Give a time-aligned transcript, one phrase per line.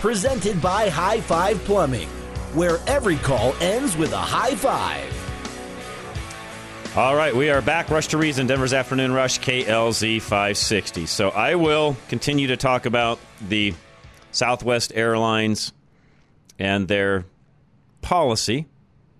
[0.00, 2.08] presented by High Five Plumbing,
[2.54, 5.16] where every call ends with a high five.
[6.96, 7.90] All right, we are back.
[7.90, 11.06] Rush to Reason, Denver's Afternoon Rush, KLZ 560.
[11.06, 13.74] So I will continue to talk about the
[14.32, 15.72] Southwest Airlines
[16.58, 17.26] and their
[18.00, 18.66] policy.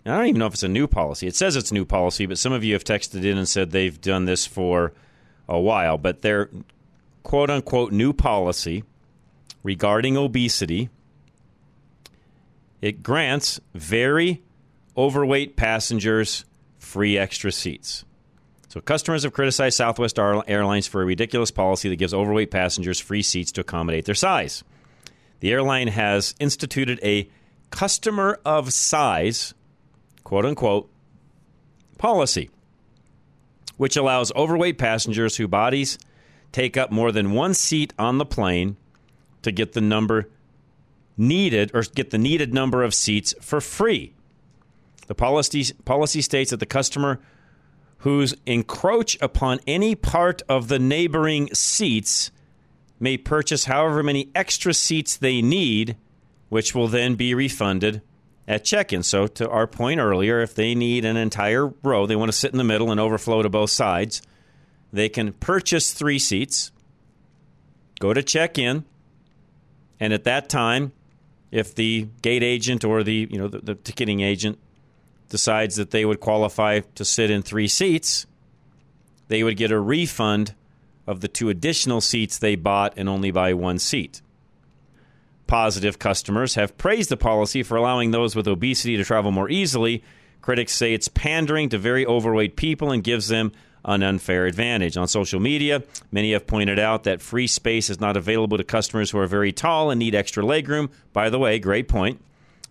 [0.04, 1.26] I don't even know if it's a new policy.
[1.26, 4.00] It says it's new policy, but some of you have texted in and said they've
[4.00, 4.94] done this for
[5.46, 5.98] a while.
[5.98, 6.48] But their
[7.22, 8.82] quote unquote new policy
[9.62, 10.90] regarding obesity,
[12.80, 14.42] it grants very
[14.96, 16.44] overweight passengers
[16.78, 18.04] free extra seats.
[18.68, 23.22] So, customers have criticized Southwest Airlines for a ridiculous policy that gives overweight passengers free
[23.22, 24.62] seats to accommodate their size.
[25.40, 27.28] The airline has instituted a
[27.70, 29.54] customer of size,
[30.22, 30.88] quote unquote,
[31.98, 32.50] policy,
[33.76, 35.98] which allows overweight passengers whose bodies
[36.52, 38.76] take up more than one seat on the plane
[39.42, 40.28] to get the number
[41.16, 44.14] needed or get the needed number of seats for free.
[45.06, 47.20] The policy, policy states that the customer
[47.98, 52.30] whose encroach upon any part of the neighboring seats
[52.98, 55.96] may purchase however many extra seats they need,
[56.48, 58.02] which will then be refunded
[58.48, 59.02] at check in.
[59.02, 62.52] So, to our point earlier, if they need an entire row, they want to sit
[62.52, 64.22] in the middle and overflow to both sides,
[64.92, 66.72] they can purchase three seats,
[68.00, 68.84] go to check in,
[70.00, 70.92] and at that time,
[71.52, 74.58] if the gate agent or the you know the, the ticketing agent
[75.28, 78.26] decides that they would qualify to sit in three seats,
[79.28, 80.54] they would get a refund
[81.06, 84.22] of the two additional seats they bought and only buy one seat.
[85.46, 90.02] Positive customers have praised the policy for allowing those with obesity to travel more easily.
[90.40, 93.52] Critics say it's pandering to very overweight people and gives them
[93.84, 94.96] an unfair advantage.
[94.96, 95.82] On social media,
[96.12, 99.52] many have pointed out that free space is not available to customers who are very
[99.52, 100.90] tall and need extra legroom.
[101.12, 102.22] By the way, great point.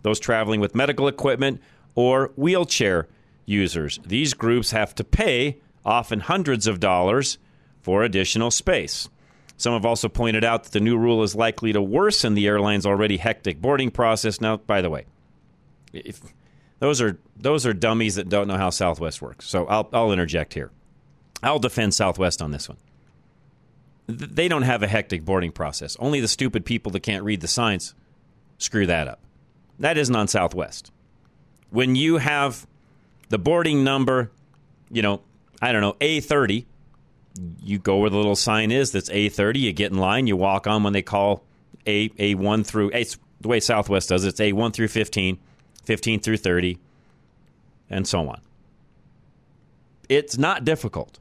[0.01, 1.61] Those traveling with medical equipment
[1.95, 3.07] or wheelchair
[3.45, 3.99] users.
[4.05, 7.37] These groups have to pay, often hundreds of dollars,
[7.81, 9.09] for additional space.
[9.57, 12.85] Some have also pointed out that the new rule is likely to worsen the airline's
[12.85, 14.39] already hectic boarding process.
[14.39, 15.05] Now, by the way,
[15.91, 16.21] if
[16.79, 19.47] those are those are dummies that don't know how Southwest works.
[19.47, 20.71] So I'll, I'll interject here.
[21.41, 22.77] I'll defend Southwest on this one.
[24.07, 25.95] They don't have a hectic boarding process.
[25.99, 27.93] Only the stupid people that can't read the signs
[28.57, 29.19] screw that up.
[29.79, 30.91] That isn't on Southwest.
[31.69, 32.65] When you have
[33.29, 34.31] the boarding number,
[34.89, 35.21] you know,
[35.61, 36.65] I don't know, A30,
[37.61, 40.67] you go where the little sign is that's A30, you get in line, you walk
[40.67, 41.43] on when they call
[41.85, 45.37] A A1 through it's the way Southwest does it, it's A1 through 15,
[45.85, 46.77] 15 through 30,
[47.89, 48.41] and so on.
[50.09, 51.19] It's not difficult.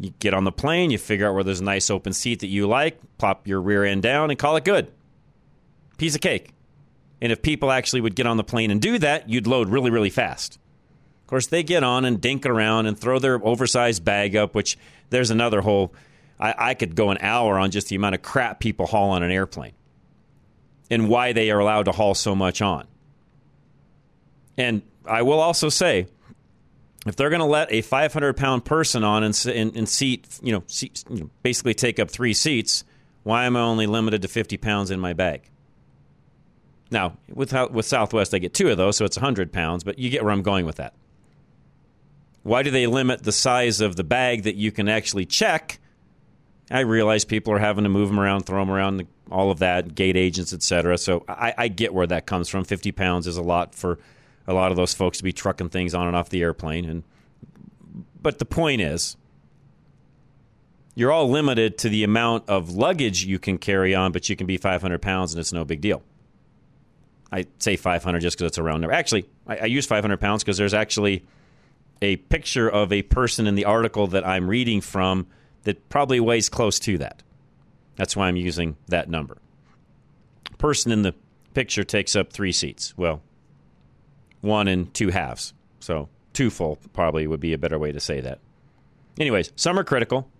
[0.00, 2.46] You get on the plane, you figure out where there's a nice open seat that
[2.46, 4.92] you like, plop your rear end down, and call it good.
[5.96, 6.52] Piece of cake.
[7.20, 9.90] And if people actually would get on the plane and do that, you'd load really,
[9.90, 10.58] really fast.
[11.22, 14.78] Of course, they get on and dink around and throw their oversized bag up, which
[15.10, 15.92] there's another whole.
[16.38, 19.24] I, I could go an hour on just the amount of crap people haul on
[19.24, 19.72] an airplane
[20.90, 22.86] and why they are allowed to haul so much on.
[24.56, 26.06] And I will also say,
[27.08, 30.52] if they're going to let a 500 pound person on and, and, and seat, you
[30.52, 32.84] know, seat, you know, basically take up three seats,
[33.22, 35.48] why am I only limited to 50 pounds in my bag?
[36.90, 40.08] Now, with, with Southwest, I get two of those, so it's 100 pounds, but you
[40.10, 40.94] get where I'm going with that.
[42.42, 45.78] Why do they limit the size of the bag that you can actually check?
[46.70, 49.94] I realize people are having to move them around, throw them around, all of that,
[49.94, 50.98] gate agents, etc.
[50.98, 52.64] So I, I get where that comes from.
[52.64, 53.98] 50 pounds is a lot for
[54.48, 56.86] a lot of those folks to be trucking things on and off the airplane.
[56.86, 57.04] And
[58.20, 59.16] but the point is,
[60.94, 64.46] you're all limited to the amount of luggage you can carry on, but you can
[64.46, 66.02] be 500 pounds and it's no big deal.
[67.30, 68.94] I say 500 just because it's a round number.
[68.94, 71.26] Actually, I, I use 500 pounds because there's actually
[72.00, 75.26] a picture of a person in the article that I'm reading from
[75.64, 77.22] that probably weighs close to that.
[77.96, 79.36] That's why I'm using that number.
[80.56, 81.14] Person in the
[81.52, 82.96] picture takes up three seats.
[82.96, 83.20] Well,
[84.40, 85.54] one and two halves.
[85.80, 88.38] So two full probably would be a better way to say that.
[89.18, 90.30] Anyways, some are critical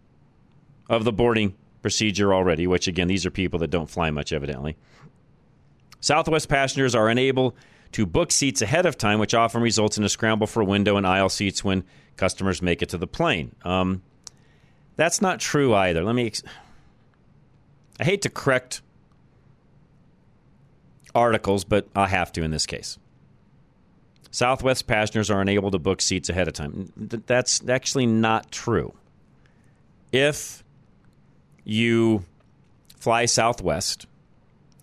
[0.89, 4.77] of the boarding procedure already, which again, these are people that don't fly much, evidently.
[6.01, 7.57] Southwest passengers are unable
[7.93, 11.07] to book seats ahead of time, which often results in a scramble for window and
[11.07, 11.85] aisle seats when
[12.17, 13.55] customers make it to the plane.
[13.65, 14.03] Um,
[14.97, 16.05] that's not true either.
[16.05, 16.27] Let me.
[16.27, 16.43] Ex-
[18.01, 18.83] I hate to correct
[21.15, 22.99] articles, but I have to in this case.
[24.31, 26.93] Southwest passengers are unable to book seats ahead of time.
[26.97, 28.95] That's actually not true.
[30.13, 30.63] If
[31.65, 32.25] you
[32.99, 34.07] fly Southwest,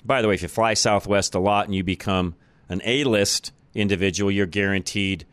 [0.04, 2.36] by the way, if you fly Southwest a lot and you become
[2.70, 5.26] an A list individual, you're guaranteed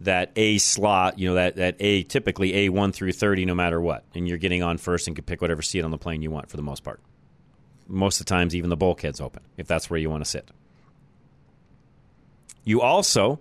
[0.00, 4.04] that A slot, you know, that, that A, typically A1 through 30, no matter what.
[4.14, 6.48] And you're getting on first and can pick whatever seat on the plane you want
[6.48, 7.00] for the most part.
[7.86, 10.48] Most of the times, even the bulkhead's open if that's where you want to sit.
[12.64, 13.40] You also,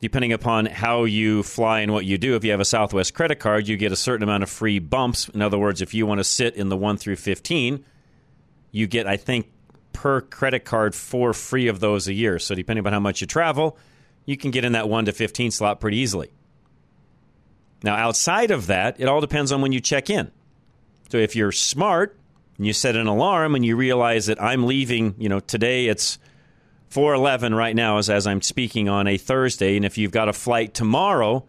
[0.00, 3.36] depending upon how you fly and what you do, if you have a Southwest credit
[3.36, 5.28] card, you get a certain amount of free bumps.
[5.28, 7.84] In other words, if you want to sit in the 1 through 15,
[8.70, 9.50] you get, I think,
[9.92, 12.38] per credit card four free of those a year.
[12.38, 13.76] So depending on how much you travel,
[14.26, 16.30] you can get in that 1 to 15 slot pretty easily.
[17.82, 20.30] Now, outside of that, it all depends on when you check in.
[21.10, 22.16] So if you're smart
[22.56, 26.18] and you set an alarm and you realize that I'm leaving, you know, today it's
[26.88, 30.32] 411 right now is as I'm speaking on a Thursday, and if you've got a
[30.32, 31.46] flight tomorrow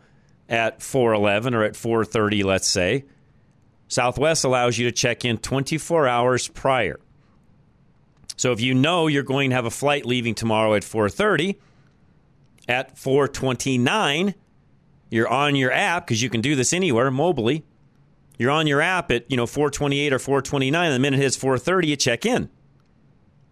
[0.50, 3.06] at 411 or at 430, let's say,
[3.88, 7.00] Southwest allows you to check in 24 hours prior.
[8.36, 11.56] So if you know you're going to have a flight leaving tomorrow at 4:30,
[12.68, 14.34] at 4:29,
[15.10, 17.64] you're on your app because you can do this anywhere mobily.
[18.38, 20.74] You're on your app at you know 4:28 or 4:29.
[20.74, 22.50] And the minute it hits 4:30, you check in,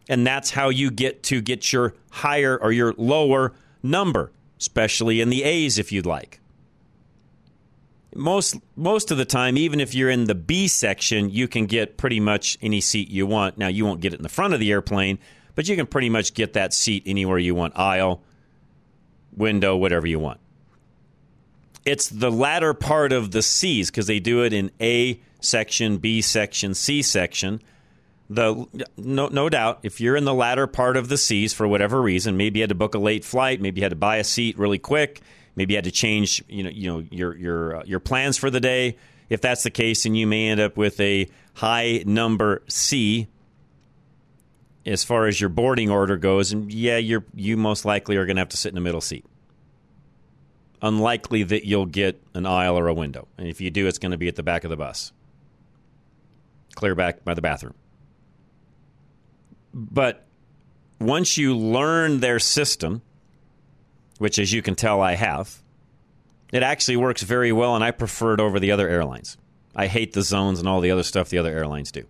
[0.10, 5.30] and that's how you get to get your higher or your lower number, especially in
[5.30, 6.40] the A's if you'd like
[8.18, 11.98] most most of the time, even if you're in the B section, you can get
[11.98, 13.58] pretty much any seat you want.
[13.58, 15.20] Now, you won't get it in the front of the airplane,
[15.56, 18.24] but you can pretty much get that seat anywhere you want aisle,
[19.36, 20.40] window, whatever you want.
[21.86, 26.22] It's the latter part of the C's because they do it in A section, B
[26.22, 27.62] section, C section.
[28.30, 32.02] The no, no doubt, if you're in the latter part of the C's for whatever
[32.02, 34.24] reason, maybe you had to book a late flight, maybe you had to buy a
[34.24, 35.22] seat really quick,
[35.56, 38.50] maybe you had to change you know you know your your uh, your plans for
[38.50, 38.98] the day.
[39.30, 43.28] If that's the case, and you may end up with a high number C
[44.86, 48.36] as far as your boarding order goes, and yeah, you're you most likely are going
[48.36, 49.26] to have to sit in the middle seat.
[50.82, 54.12] Unlikely that you'll get an aisle or a window, and if you do, it's going
[54.12, 55.12] to be at the back of the bus,
[56.76, 57.74] clear back by the bathroom.
[59.78, 60.26] But
[61.00, 63.04] once you learn their system,
[64.18, 65.62] which, as you can tell, I have.
[66.52, 69.38] It actually works very well, and I prefer it over the other airlines.
[69.76, 72.06] I hate the zones and all the other stuff the other airlines do.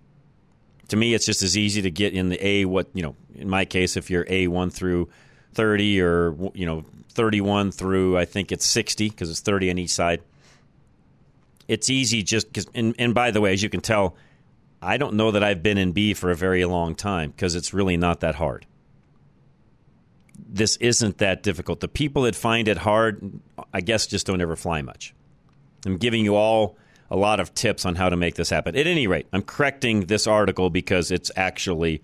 [0.88, 2.64] To me, it's just as easy to get in the A.
[2.64, 5.10] What you know, in my case, if you're A one through
[5.54, 9.90] thirty, or you know, thirty-one through I think it's sixty because it's thirty on each
[9.90, 10.22] side.
[11.68, 12.68] It's easy just because.
[12.74, 14.16] And, and by the way, as you can tell,
[14.82, 17.74] I don't know that I've been in B for a very long time because it's
[17.74, 18.66] really not that hard
[20.50, 21.80] this isn't that difficult.
[21.80, 23.40] The people that find it hard,
[23.74, 25.14] I guess, just don't ever fly much.
[25.86, 26.78] I'm giving you all
[27.10, 28.76] a lot of tips on how to make this happen.
[28.76, 32.02] At any rate, I'm correcting this article because it's actually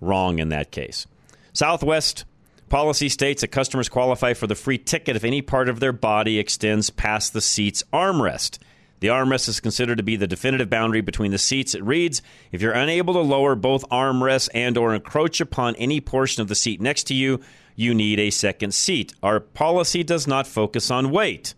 [0.00, 1.06] wrong in that case.
[1.52, 2.24] Southwest
[2.68, 6.38] policy states that customers qualify for the free ticket if any part of their body
[6.38, 8.58] extends past the seat's armrest.
[9.04, 11.74] The armrest is considered to be the definitive boundary between the seats.
[11.74, 16.40] It reads, if you're unable to lower both armrests and or encroach upon any portion
[16.40, 17.42] of the seat next to you,
[17.76, 19.12] you need a second seat.
[19.22, 21.52] Our policy does not focus on weight.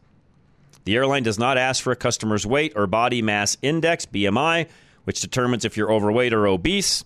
[0.87, 4.67] The airline does not ask for a customer's weight or body mass index, BMI,
[5.05, 7.05] which determines if you're overweight or obese.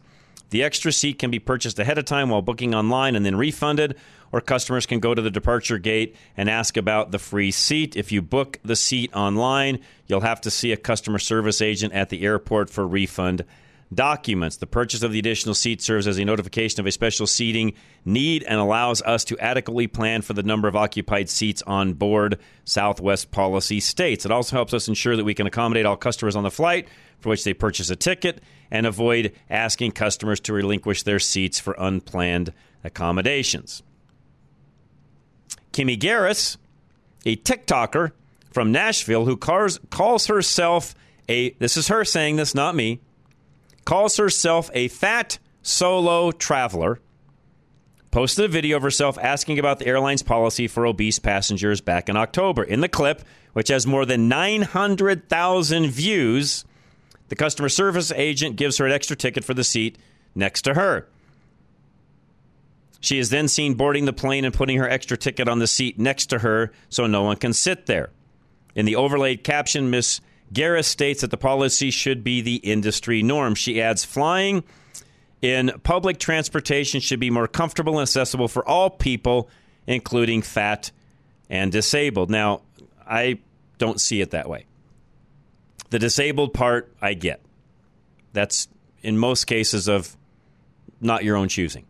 [0.48, 3.94] The extra seat can be purchased ahead of time while booking online and then refunded,
[4.32, 7.96] or customers can go to the departure gate and ask about the free seat.
[7.96, 12.08] If you book the seat online, you'll have to see a customer service agent at
[12.08, 13.44] the airport for refund
[13.92, 14.56] documents.
[14.56, 18.44] The purchase of the additional seat serves as a notification of a special seating need
[18.44, 23.30] and allows us to adequately plan for the number of occupied seats on board, Southwest
[23.30, 24.24] policy states.
[24.24, 27.30] It also helps us ensure that we can accommodate all customers on the flight for
[27.30, 32.52] which they purchase a ticket and avoid asking customers to relinquish their seats for unplanned
[32.84, 33.82] accommodations.
[35.72, 36.56] Kimmy Garris,
[37.24, 38.12] a TikToker
[38.52, 40.94] from Nashville who calls, calls herself
[41.28, 43.00] a, this is her saying this, not me,
[43.84, 47.00] calls herself a fat solo traveler,
[48.10, 52.16] posted a video of herself asking about the airline's policy for obese passengers back in
[52.16, 52.64] October.
[52.64, 53.22] In the clip,
[53.52, 56.64] which has more than 900,000 views,
[57.28, 59.98] the customer service agent gives her an extra ticket for the seat
[60.34, 61.08] next to her.
[63.00, 65.98] She is then seen boarding the plane and putting her extra ticket on the seat
[65.98, 68.10] next to her so no one can sit there.
[68.74, 70.20] In the overlaid caption, Miss
[70.52, 73.54] Garris states that the policy should be the industry norm.
[73.54, 74.64] She adds, flying
[75.40, 79.48] in public transportation should be more comfortable and accessible for all people,
[79.86, 80.90] including fat
[81.48, 82.30] and disabled.
[82.30, 82.62] Now,
[83.06, 83.38] I
[83.78, 84.66] don't see it that way.
[85.88, 87.40] The disabled part, I get.
[88.32, 88.68] That's
[89.02, 90.16] in most cases of
[91.00, 91.86] not your own choosing.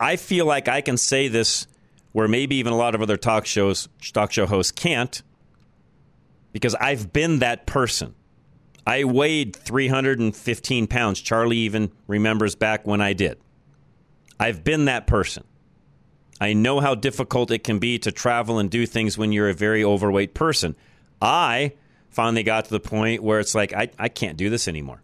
[0.00, 1.66] I feel like I can say this
[2.12, 5.22] where maybe even a lot of other talk shows, talk show hosts can't,
[6.52, 8.14] because I've been that person.
[8.86, 11.20] I weighed 315 pounds.
[11.20, 13.38] Charlie even remembers back when I did.
[14.40, 15.44] I've been that person.
[16.40, 19.54] I know how difficult it can be to travel and do things when you're a
[19.54, 20.74] very overweight person.
[21.20, 21.74] I
[22.08, 25.02] finally got to the point where it's like, I, I can't do this anymore.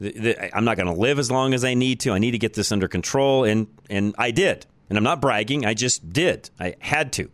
[0.00, 2.12] I'm not going to live as long as I need to.
[2.12, 3.44] I need to get this under control.
[3.44, 4.66] And, and I did.
[4.88, 5.64] And I'm not bragging.
[5.64, 6.50] I just did.
[6.58, 7.30] I had to.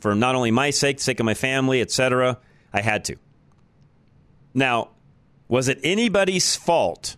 [0.00, 2.38] For not only my sake, the sake of my family, etc.,
[2.72, 3.16] I had to.
[4.54, 4.90] Now,
[5.48, 7.16] was it anybody's fault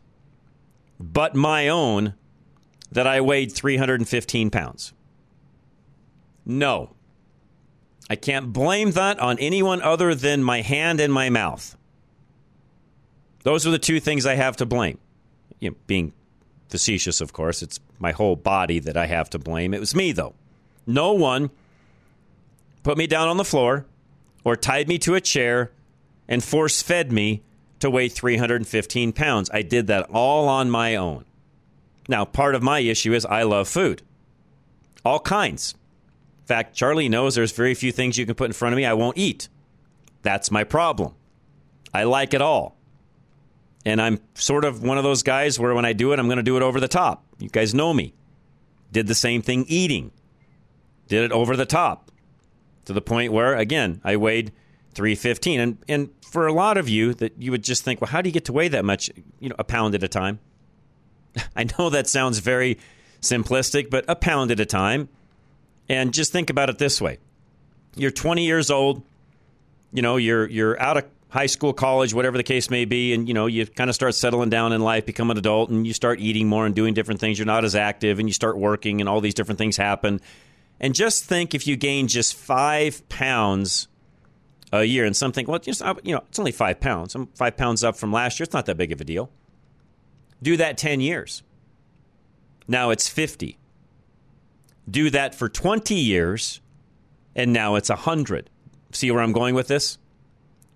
[0.98, 2.14] but my own
[2.90, 4.92] that I weighed 315 pounds?
[6.44, 6.94] No.
[8.10, 11.76] I can't blame that on anyone other than my hand and my mouth.
[13.42, 14.98] Those are the two things I have to blame.
[15.60, 16.12] You know, being
[16.68, 19.74] facetious, of course, it's my whole body that I have to blame.
[19.74, 20.34] It was me, though.
[20.86, 21.50] No one
[22.82, 23.86] put me down on the floor
[24.44, 25.70] or tied me to a chair
[26.28, 27.42] and force fed me
[27.80, 29.50] to weigh 315 pounds.
[29.52, 31.24] I did that all on my own.
[32.08, 34.02] Now, part of my issue is I love food,
[35.04, 35.74] all kinds.
[36.42, 38.84] In fact, Charlie knows there's very few things you can put in front of me
[38.84, 39.48] I won't eat.
[40.22, 41.14] That's my problem.
[41.94, 42.76] I like it all.
[43.84, 46.36] And I'm sort of one of those guys where when I do it, I'm going
[46.36, 47.24] to do it over the top.
[47.38, 48.14] You guys know me.
[48.92, 50.12] Did the same thing eating.
[51.08, 52.10] Did it over the top
[52.84, 54.52] to the point where, again, I weighed
[54.94, 55.60] 315.
[55.60, 58.28] And, and for a lot of you, that you would just think, well, how do
[58.28, 59.10] you get to weigh that much?
[59.40, 60.38] You know, a pound at a time.
[61.56, 62.78] I know that sounds very
[63.20, 65.08] simplistic, but a pound at a time.
[65.88, 67.18] And just think about it this way
[67.94, 69.02] you're 20 years old,
[69.92, 73.26] you know, you're, you're out of high school, college, whatever the case may be, and
[73.26, 75.94] you know you kind of start settling down in life, become an adult, and you
[75.94, 77.38] start eating more and doing different things.
[77.38, 80.20] You're not as active, and you start working, and all these different things happen.
[80.78, 83.88] And just think if you gain just five pounds
[84.72, 87.14] a year, and something, well, just uh, you know, it's only five pounds.
[87.14, 88.44] I'm five pounds up from last year.
[88.44, 89.30] It's not that big of a deal.
[90.42, 91.42] Do that ten years.
[92.68, 93.58] Now it's fifty.
[94.90, 96.60] Do that for twenty years,
[97.34, 98.50] and now it's hundred.
[98.92, 99.96] See where I'm going with this?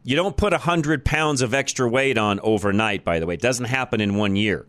[0.06, 3.34] You don't put 100 pounds of extra weight on overnight, by the way.
[3.34, 4.64] It doesn't happen in one year.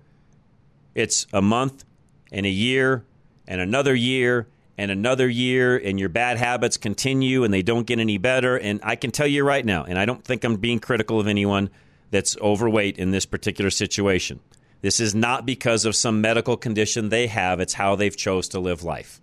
[0.95, 1.85] It's a month
[2.31, 3.05] and a year
[3.47, 4.47] and another year
[4.79, 8.57] and another year, and your bad habits continue and they don't get any better.
[8.57, 11.27] And I can tell you right now, and I don't think I'm being critical of
[11.27, 11.69] anyone
[12.09, 14.39] that's overweight in this particular situation.
[14.81, 18.59] This is not because of some medical condition they have, it's how they've chose to
[18.59, 19.21] live life.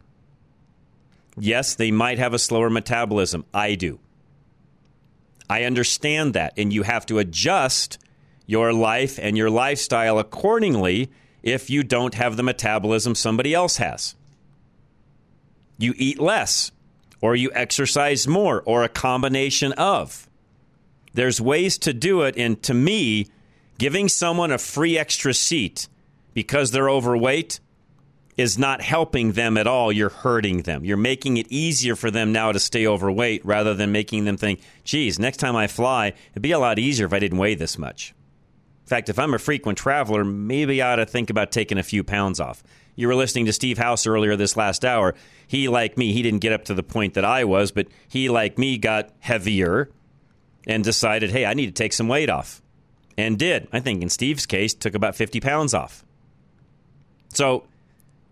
[1.37, 3.45] Yes, they might have a slower metabolism.
[3.53, 3.99] I do.
[5.49, 6.55] I understand that.
[6.57, 7.99] And you have to adjust
[8.47, 11.11] your life and your lifestyle accordingly
[11.43, 14.15] if you don't have the metabolism somebody else has.
[15.79, 16.73] You eat less,
[17.21, 20.29] or you exercise more, or a combination of.
[21.13, 22.37] There's ways to do it.
[22.37, 23.27] And to me,
[23.79, 25.89] giving someone a free extra seat
[26.33, 27.61] because they're overweight
[28.37, 29.93] is not helping them at all.
[29.93, 30.85] You're hurting them.
[30.85, 34.61] You're making it easier for them now to stay overweight rather than making them think,
[34.83, 37.79] geez, next time I fly, it'd be a lot easier if I didn't weigh this
[37.79, 38.15] much.
[38.85, 41.83] In fact, if I'm a frequent traveler, maybe I ought to think about taking a
[41.83, 42.63] few pounds off.
[42.97, 45.15] You were listening to Steve House earlier this last hour.
[45.47, 48.29] He, like me, he didn't get up to the point that I was, but he,
[48.29, 49.91] like me, got heavier
[50.67, 52.63] and decided, hey, I need to take some weight off.
[53.17, 53.69] And did.
[53.73, 56.05] I think in Steve's case, took about 50 pounds off.
[57.33, 57.65] So,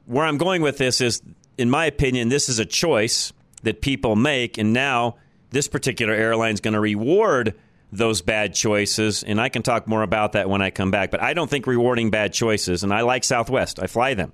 [0.06, 1.22] where I'm going with this is,
[1.58, 3.32] in my opinion, this is a choice
[3.62, 5.16] that people make, and now
[5.50, 7.54] this particular airline is going to reward
[7.92, 11.10] those bad choices, and I can talk more about that when I come back.
[11.10, 13.78] But I don't think rewarding bad choices, and I like Southwest.
[13.80, 14.32] I fly them.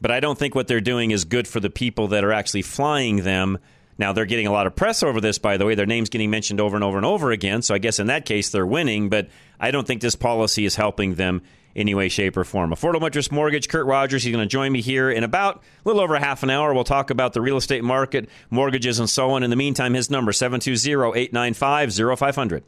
[0.00, 2.62] But I don't think what they're doing is good for the people that are actually
[2.62, 3.58] flying them.
[3.98, 5.74] Now, they're getting a lot of press over this, by the way.
[5.74, 7.62] Their name's getting mentioned over and over and over again.
[7.62, 9.08] So I guess in that case, they're winning.
[9.08, 9.28] But
[9.58, 11.42] I don't think this policy is helping them
[11.76, 12.70] any way, shape, or form.
[12.70, 16.02] Affordable Interest Mortgage, Kurt Rogers, he's going to join me here in about a little
[16.02, 16.74] over half an hour.
[16.74, 19.42] We'll talk about the real estate market, mortgages, and so on.
[19.42, 22.62] In the meantime, his number, 720-895-0500.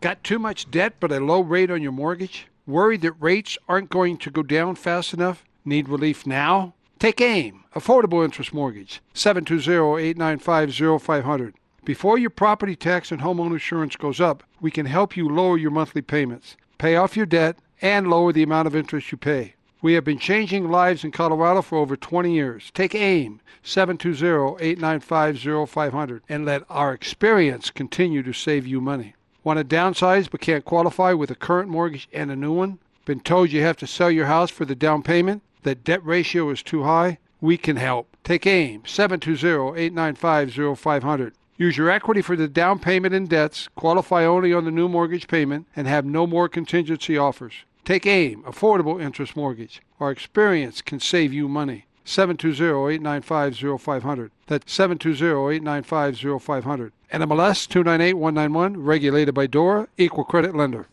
[0.00, 2.48] Got too much debt but a low rate on your mortgage?
[2.66, 5.44] Worried that rates aren't going to go down fast enough?
[5.64, 6.74] Need relief now?
[6.98, 11.52] Take AIM, Affordable Interest Mortgage, 720-895-0500.
[11.84, 15.70] Before your property tax and home insurance goes up, we can help you lower your
[15.70, 19.54] monthly payments, pay off your debt, and lower the amount of interest you pay.
[19.82, 22.70] We have been changing lives in Colorado for over 20 years.
[22.72, 29.14] Take AIM, 720-895-0500, and let our experience continue to save you money.
[29.44, 32.78] Want to downsize but can't qualify with a current mortgage and a new one?
[33.04, 35.42] Been told you have to sell your house for the down payment?
[35.64, 37.18] That debt ratio is too high?
[37.42, 38.16] We can help.
[38.24, 41.32] Take AIM, 720-895-0500.
[41.58, 45.28] Use your equity for the down payment and debts, qualify only on the new mortgage
[45.28, 47.52] payment, and have no more contingency offers.
[47.84, 49.82] Take AIM, Affordable Interest Mortgage.
[50.00, 51.84] Our experience can save you money.
[52.06, 54.30] 720-895-0500.
[54.46, 56.92] That's 720-895-0500.
[57.12, 60.86] NMLS 298191, regulated by DORA, equal credit lender.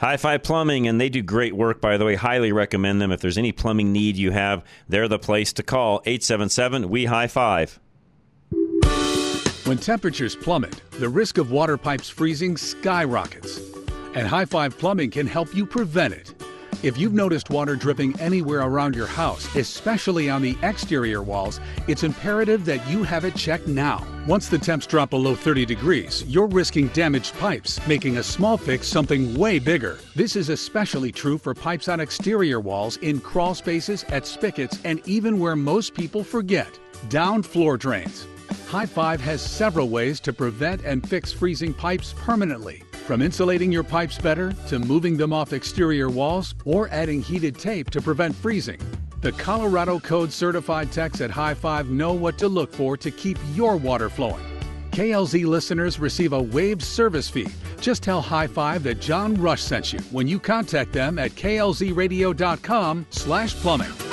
[0.00, 2.16] High Five Plumbing, and they do great work, by the way.
[2.16, 3.12] Highly recommend them.
[3.12, 6.02] If there's any plumbing need you have, they're the place to call.
[6.06, 7.78] 877 We High Five.
[9.64, 13.71] When temperatures plummet, the risk of water pipes freezing skyrockets.
[14.14, 16.34] And High Five Plumbing can help you prevent it.
[16.82, 22.02] If you've noticed water dripping anywhere around your house, especially on the exterior walls, it's
[22.02, 24.04] imperative that you have it checked now.
[24.26, 28.88] Once the temps drop below 30 degrees, you're risking damaged pipes, making a small fix
[28.88, 29.98] something way bigger.
[30.16, 35.00] This is especially true for pipes on exterior walls, in crawl spaces, at spigots, and
[35.08, 38.26] even where most people forget down floor drains.
[38.66, 42.82] High Five has several ways to prevent and fix freezing pipes permanently.
[43.06, 47.90] From insulating your pipes better to moving them off exterior walls or adding heated tape
[47.90, 48.80] to prevent freezing.
[49.22, 53.38] The Colorado Code certified techs at High Five know what to look for to keep
[53.54, 54.44] your water flowing.
[54.92, 57.48] KLZ listeners receive a waived service fee.
[57.80, 63.06] Just tell High Five that John Rush sent you when you contact them at klzradio.com
[63.10, 64.11] slash plumbing.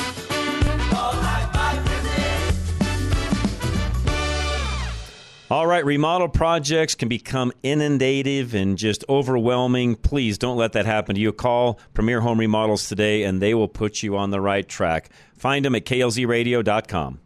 [5.52, 9.96] All right, remodel projects can become inundative and just overwhelming.
[9.96, 11.34] Please don't let that happen to you.
[11.34, 15.10] Call Premier Home Remodels today and they will put you on the right track.
[15.36, 17.20] Find them at klzradio.com.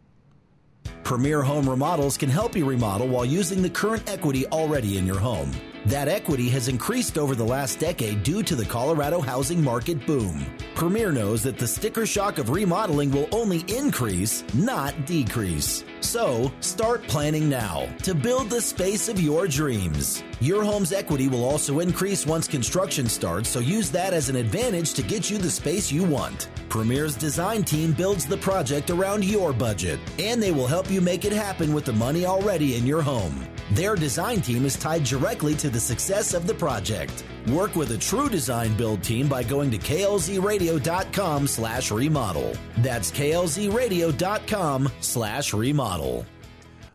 [1.02, 5.18] Premier Home Remodels can help you remodel while using the current equity already in your
[5.18, 5.50] home.
[5.86, 10.46] That equity has increased over the last decade due to the Colorado housing market boom.
[10.74, 15.84] Premier knows that the sticker shock of remodeling will only increase, not decrease.
[16.00, 20.22] So, start planning now to build the space of your dreams.
[20.40, 24.94] Your home's equity will also increase once construction starts, so use that as an advantage
[24.94, 26.48] to get you the space you want.
[26.70, 31.26] Premier's design team builds the project around your budget, and they will help you make
[31.26, 33.46] it happen with the money already in your home.
[33.72, 37.24] Their design team is tied directly to the success of the project.
[37.48, 42.52] Work with a true design build team by going to klzradio.com slash remodel.
[42.78, 46.26] That's klzradio.com slash remodel.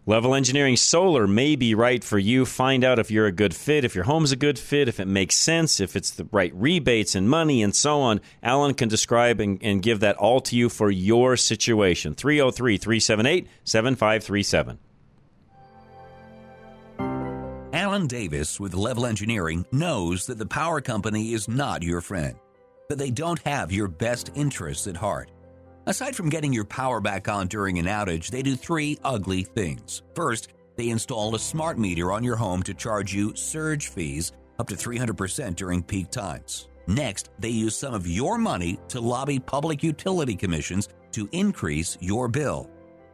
[0.05, 2.43] Level Engineering Solar may be right for you.
[2.43, 5.07] Find out if you're a good fit, if your home's a good fit, if it
[5.07, 8.19] makes sense, if it's the right rebates and money and so on.
[8.41, 12.15] Alan can describe and, and give that all to you for your situation.
[12.15, 14.79] 303 378 7537.
[17.79, 22.35] Alan Davis with Level Engineering knows that the power company is not your friend,
[22.89, 25.31] that they don't have your best interests at heart.
[25.85, 30.01] Aside from getting your power back on during an outage, they do three ugly things.
[30.13, 34.67] First, they install a smart meter on your home to charge you surge fees up
[34.67, 36.67] to 300% during peak times.
[36.85, 42.27] Next, they use some of your money to lobby public utility commissions to increase your
[42.27, 42.69] bill.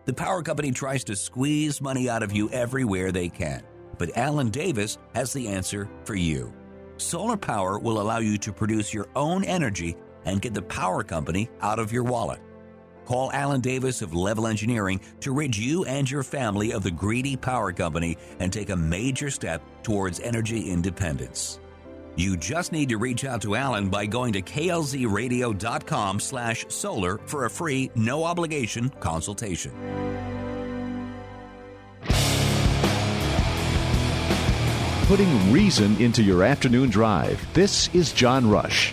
[0.06, 3.63] The power company tries to squeeze money out of you everywhere they can
[3.97, 6.53] but Alan Davis has the answer for you.
[6.97, 11.49] Solar power will allow you to produce your own energy and get the power company
[11.62, 12.39] out of your wallet.
[13.05, 17.36] Call Alan Davis of Level Engineering to rid you and your family of the greedy
[17.36, 21.60] power company and take a major step towards energy independence.
[22.15, 27.45] You just need to reach out to Alan by going to klzradio.com slash solar for
[27.45, 30.44] a free, no obligation consultation.
[35.05, 37.45] Putting reason into your afternoon drive.
[37.53, 38.91] This is John Rush.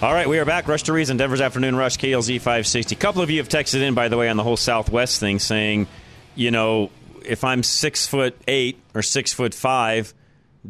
[0.00, 0.68] All right, we are back.
[0.68, 2.94] Rush to Reason, Denver's Afternoon Rush, KLZ 560.
[2.94, 5.38] A couple of you have texted in, by the way, on the whole Southwest thing,
[5.38, 5.86] saying,
[6.34, 6.90] you know,
[7.26, 10.14] if I'm six foot eight or six foot five,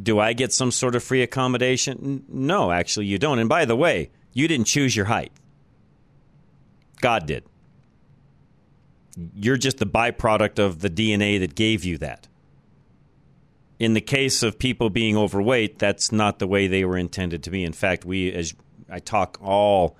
[0.00, 2.24] do I get some sort of free accommodation?
[2.28, 3.38] No, actually, you don't.
[3.38, 5.30] And by the way, you didn't choose your height.
[7.00, 7.44] God did.
[9.36, 12.26] You're just the byproduct of the DNA that gave you that.
[13.80, 17.50] In the case of people being overweight, that's not the way they were intended to
[17.50, 17.64] be.
[17.64, 18.54] In fact, we, as
[18.88, 19.96] I talk all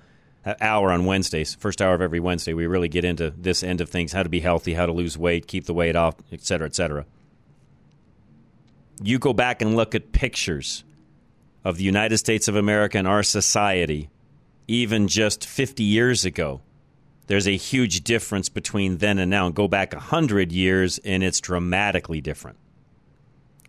[0.61, 3.89] hour on Wednesdays, first hour of every Wednesday, we really get into this end of
[3.89, 6.67] things: how to be healthy, how to lose weight, keep the weight off, et cetera,
[6.67, 7.05] et cetera.
[9.03, 10.83] You go back and look at pictures
[11.65, 14.11] of the United States of America and our society,
[14.67, 16.61] even just 50 years ago
[17.31, 19.49] there's a huge difference between then and now.
[19.49, 22.57] Go back 100 years, and it's dramatically different.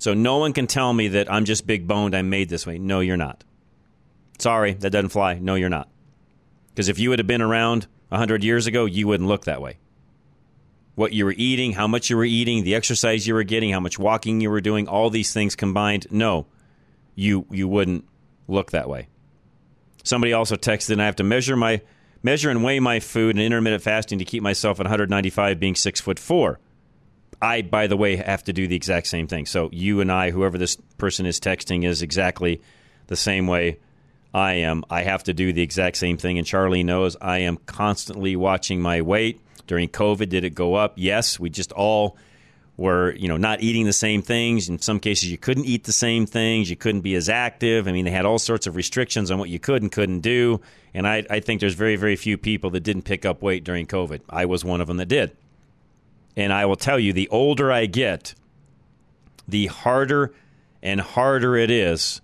[0.03, 2.77] So no one can tell me that I'm just big boned, I'm made this way.
[2.77, 3.45] No, you're not.
[4.41, 5.39] Sorry, that doesn't fly.
[5.39, 5.89] No, you're not.
[6.71, 9.79] Because if you would have been around 100 years ago, you wouldn't look that way.
[10.97, 13.79] What you were eating, how much you were eating, the exercise you were getting, how
[13.79, 16.47] much walking you were doing, all these things combined, no,
[17.15, 18.05] you, you wouldn't
[18.49, 19.07] look that way.
[20.03, 21.81] Somebody also texted, and I have to measure my
[22.25, 26.01] measure and weigh my food and intermittent fasting to keep myself at 195 being six
[26.01, 26.59] foot four.
[27.43, 29.47] I, by the way, have to do the exact same thing.
[29.47, 32.63] So you and I, whoever this person is texting, is exactly
[33.09, 33.79] the same way
[34.33, 34.85] I am.
[34.89, 36.39] I have to do the exact same thing.
[36.39, 39.41] And Charlie knows I am constantly watching my weight.
[39.67, 40.95] During COVID, did it go up?
[40.97, 41.41] Yes.
[41.41, 42.17] We just all
[42.77, 44.69] were, you know, not eating the same things.
[44.69, 46.71] In some cases, you couldn't eat the same things.
[46.71, 47.89] You couldn't be as active.
[47.89, 50.61] I mean, they had all sorts of restrictions on what you could and couldn't do.
[50.95, 53.87] And I, I think there's very, very few people that didn't pick up weight during
[53.87, 54.21] COVID.
[54.31, 55.37] I was one of them that did.
[56.37, 58.35] And I will tell you, the older I get,
[59.47, 60.33] the harder
[60.83, 62.21] and harder it is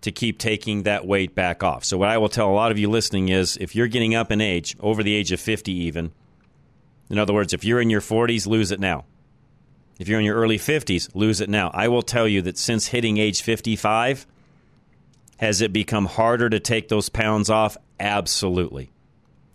[0.00, 1.84] to keep taking that weight back off.
[1.84, 4.30] So, what I will tell a lot of you listening is if you're getting up
[4.30, 6.12] in age, over the age of 50 even,
[7.08, 9.04] in other words, if you're in your 40s, lose it now.
[9.98, 11.70] If you're in your early 50s, lose it now.
[11.72, 14.26] I will tell you that since hitting age 55,
[15.38, 17.76] has it become harder to take those pounds off?
[17.98, 18.90] Absolutely.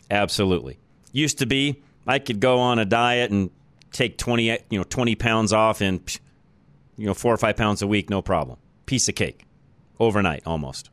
[0.10, 0.80] Absolutely.
[1.12, 3.52] Used to be I could go on a diet and
[3.92, 6.02] take 20, you know, 20 pounds off in
[6.98, 8.60] you know, 4 or 5 pounds a week, no problem.
[8.86, 9.46] Piece of cake.
[10.00, 10.90] Overnight almost.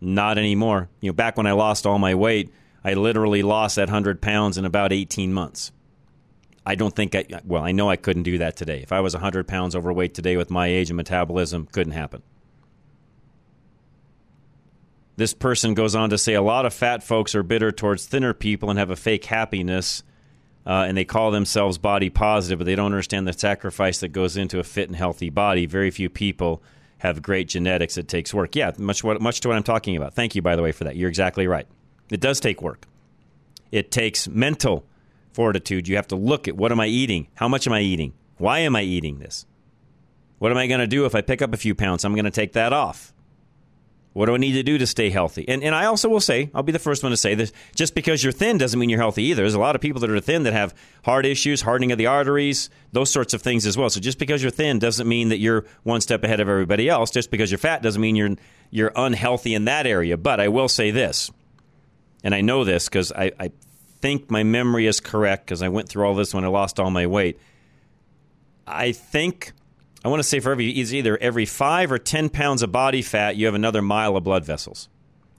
[0.00, 0.88] Not anymore.
[1.00, 2.52] You know, back when I lost all my weight,
[2.84, 5.72] I literally lost that 100 pounds in about 18 months.
[6.64, 8.80] I don't think I, well, I know I couldn't do that today.
[8.82, 12.22] If I was 100 pounds overweight today with my age and metabolism, couldn't happen.
[15.16, 18.34] This person goes on to say a lot of fat folks are bitter towards thinner
[18.34, 20.02] people and have a fake happiness,
[20.66, 24.36] uh, and they call themselves body positive, but they don't understand the sacrifice that goes
[24.36, 25.64] into a fit and healthy body.
[25.64, 26.62] Very few people
[26.98, 27.96] have great genetics.
[27.96, 28.54] It takes work.
[28.56, 30.14] Yeah, much what, much to what I'm talking about.
[30.14, 30.96] Thank you, by the way, for that.
[30.96, 31.66] You're exactly right.
[32.10, 32.86] It does take work.
[33.72, 34.84] It takes mental
[35.32, 35.88] fortitude.
[35.88, 37.28] You have to look at what am I eating?
[37.34, 38.12] How much am I eating?
[38.38, 39.46] Why am I eating this?
[40.38, 42.04] What am I going to do if I pick up a few pounds?
[42.04, 43.14] I'm going to take that off.
[44.16, 45.46] What do I need to do to stay healthy?
[45.46, 47.94] And, and I also will say, I'll be the first one to say this just
[47.94, 49.42] because you're thin doesn't mean you're healthy either.
[49.42, 50.74] There's a lot of people that are thin that have
[51.04, 53.90] heart issues, hardening of the arteries, those sorts of things as well.
[53.90, 57.10] So just because you're thin doesn't mean that you're one step ahead of everybody else.
[57.10, 58.36] Just because you're fat doesn't mean you're,
[58.70, 60.16] you're unhealthy in that area.
[60.16, 61.30] But I will say this,
[62.24, 63.50] and I know this because I, I
[64.00, 66.90] think my memory is correct because I went through all this when I lost all
[66.90, 67.38] my weight.
[68.66, 69.52] I think
[70.04, 73.02] I want to say for every it's either every five or ten pounds of body
[73.02, 74.88] fat, you have another mile of blood vessels.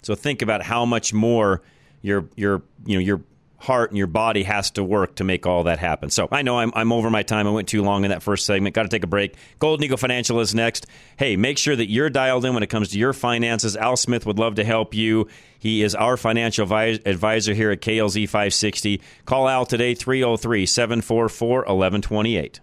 [0.03, 1.61] So think about how much more
[2.01, 3.21] your your you know your
[3.59, 6.09] heart and your body has to work to make all that happen.
[6.09, 7.47] So I know I'm, I'm over my time.
[7.47, 8.75] I went too long in that first segment.
[8.75, 9.35] Got to take a break.
[9.59, 10.85] Golden Eagle Financial is next.
[11.17, 13.75] Hey, make sure that you're dialed in when it comes to your finances.
[13.75, 15.27] Al Smith would love to help you.
[15.57, 19.01] He is our financial advisor here at KLZ 560.
[19.25, 22.59] Call Al today, 303 744 1128.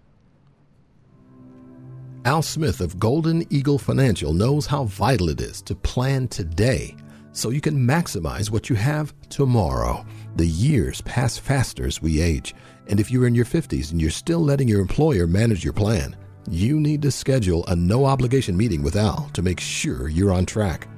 [2.27, 6.97] Al Smith of Golden Eagle Financial knows how vital it is to plan today
[7.33, 10.07] so you can maximize what you have tomorrow.
[10.37, 12.55] The years pass faster as we age,
[12.87, 16.17] and if you're in your 50s and you're still letting your employer manage your plan,
[16.49, 20.47] you need to schedule a no obligation meeting with Al to make sure you're on
[20.47, 20.89] track.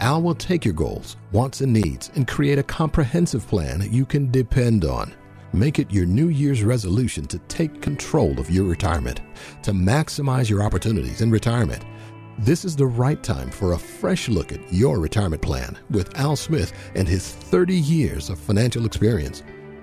[0.00, 4.32] Al will take your goals, wants, and needs and create a comprehensive plan you can
[4.32, 5.14] depend on.
[5.54, 9.20] Make it your New Year's resolution to take control of your retirement,
[9.62, 11.84] to maximize your opportunities in retirement.
[12.38, 16.36] This is the right time for a fresh look at your retirement plan with Al
[16.36, 19.42] Smith and his 30 years of financial experience.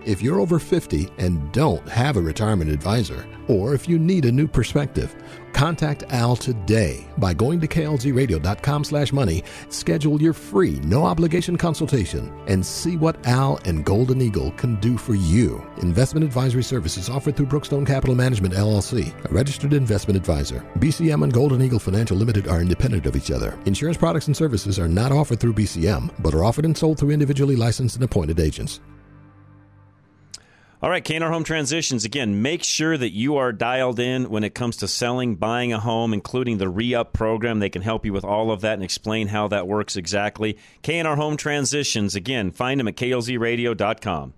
[0.09, 4.31] If you're over 50 and don't have a retirement advisor, or if you need a
[4.31, 5.15] new perspective,
[5.53, 12.33] contact Al today by going to klzradio.com slash money, schedule your free, no obligation consultation,
[12.47, 15.63] and see what Al and Golden Eagle can do for you.
[15.83, 20.65] Investment advisory services offered through Brookstone Capital Management LLC, a registered investment advisor.
[20.79, 23.59] BCM and Golden Eagle Financial Limited are independent of each other.
[23.67, 27.11] Insurance products and services are not offered through BCM, but are offered and sold through
[27.11, 28.79] individually licensed and appointed agents.
[30.81, 32.05] All right, K&R Home Transitions.
[32.05, 35.79] Again, make sure that you are dialed in when it comes to selling, buying a
[35.79, 37.59] home, including the re-up program.
[37.59, 40.57] They can help you with all of that and explain how that works exactly.
[40.81, 42.15] K&R Home Transitions.
[42.15, 44.33] Again, find them at klzradio.com.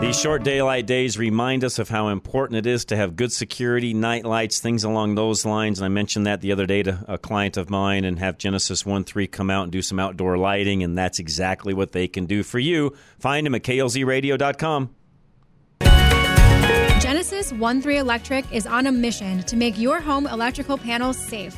[0.01, 3.93] These short daylight days remind us of how important it is to have good security,
[3.93, 5.79] night lights, things along those lines.
[5.79, 8.85] And I mentioned that the other day to a client of mine and have Genesis
[8.85, 10.83] 1 3 come out and do some outdoor lighting.
[10.83, 12.95] And that's exactly what they can do for you.
[13.19, 14.95] Find them at klzradio.com.
[16.99, 21.57] Genesis 1 3 Electric is on a mission to make your home electrical panels safe.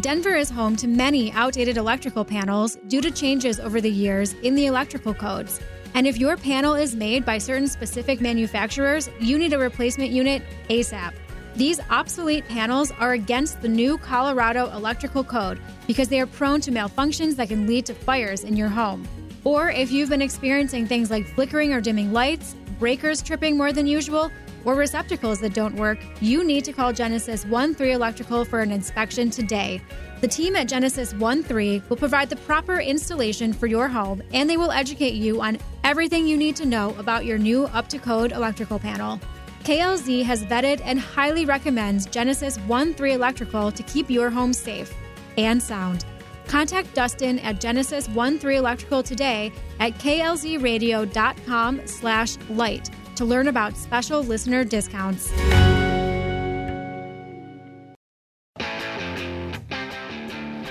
[0.00, 4.54] Denver is home to many outdated electrical panels due to changes over the years in
[4.54, 5.60] the electrical codes.
[5.94, 10.42] And if your panel is made by certain specific manufacturers, you need a replacement unit
[10.68, 11.12] ASAP.
[11.56, 16.70] These obsolete panels are against the new Colorado electrical code because they are prone to
[16.70, 19.08] malfunctions that can lead to fires in your home.
[19.44, 23.86] Or if you've been experiencing things like flickering or dimming lights, breakers tripping more than
[23.86, 24.30] usual,
[24.64, 28.70] or receptacles that don't work, you need to call Genesis 1 3 Electrical for an
[28.70, 29.80] inspection today.
[30.20, 34.50] The team at Genesis 1 3 will provide the proper installation for your home and
[34.50, 37.98] they will educate you on everything you need to know about your new up to
[37.98, 39.20] code electrical panel.
[39.62, 44.92] KLZ has vetted and highly recommends Genesis 1 3 Electrical to keep your home safe
[45.36, 46.04] and sound.
[46.48, 53.76] Contact Dustin at Genesis 1 3 Electrical today at klzradio.com slash light to learn about
[53.76, 55.32] special listener discounts.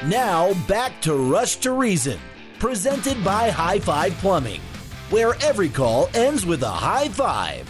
[0.07, 2.17] Now back to Rush to Reason,
[2.59, 4.61] presented by High Five Plumbing,
[5.09, 7.69] where every call ends with a high five.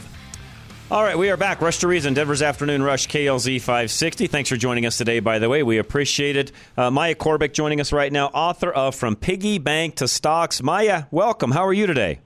[0.91, 1.62] All right, we are back.
[1.62, 4.28] Rush to Reason, Denver's Afternoon Rush, KLZ 560.
[4.28, 5.63] Thanks for joining us today, by the way.
[5.63, 6.52] We appreciate it.
[6.78, 10.62] Uh, Maya Corbic joining us right now, author of From Piggy Bank to Stocks.
[10.62, 11.50] Maya, welcome.
[11.50, 12.19] How are you today?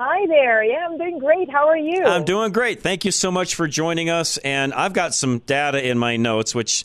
[0.00, 0.64] Hi there.
[0.64, 1.48] Yeah, I'm doing great.
[1.52, 2.02] How are you?
[2.04, 2.82] I'm doing great.
[2.82, 4.38] Thank you so much for joining us.
[4.38, 6.84] And I've got some data in my notes, which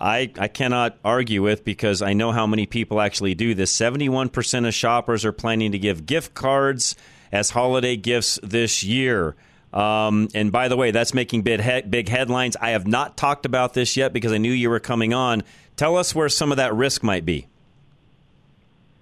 [0.00, 3.76] I, I cannot argue with because I know how many people actually do this.
[3.76, 6.94] 71% of shoppers are planning to give gift cards
[7.32, 9.34] as holiday gifts this year.
[9.72, 12.56] Um, and by the way, that's making big, he- big headlines.
[12.60, 15.42] I have not talked about this yet because I knew you were coming on.
[15.76, 17.48] Tell us where some of that risk might be.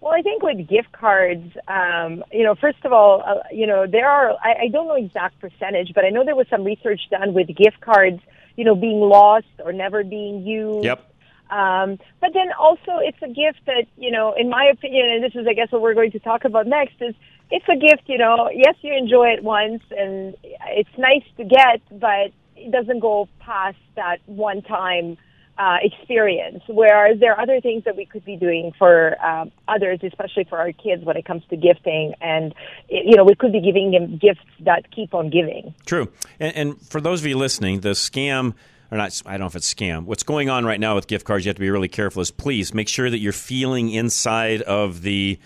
[0.00, 3.86] Well, I think with gift cards, um, you know, first of all, uh, you know,
[3.86, 7.00] there are, I, I don't know exact percentage, but I know there was some research
[7.10, 8.20] done with gift cards,
[8.56, 10.84] you know, being lost or never being used.
[10.84, 11.12] Yep.
[11.50, 15.34] Um, but then also it's a gift that, you know, in my opinion, and this
[15.34, 17.14] is, I guess, what we're going to talk about next is
[17.50, 21.80] it's a gift, you know, yes, you enjoy it once and it's nice to get,
[22.00, 25.16] but it doesn't go past that one time
[25.58, 26.62] uh, experience.
[26.68, 30.58] Whereas there are other things that we could be doing for um, others, especially for
[30.58, 32.14] our kids when it comes to gifting.
[32.20, 32.54] And,
[32.88, 35.74] you know, we could be giving them gifts that keep on giving.
[35.86, 36.10] True.
[36.38, 38.54] And, and for those of you listening, the scam
[38.90, 40.04] or not, I don't know if it's scam.
[40.04, 42.30] What's going on right now with gift cards, you have to be really careful, is
[42.30, 45.38] please make sure that you're feeling inside of the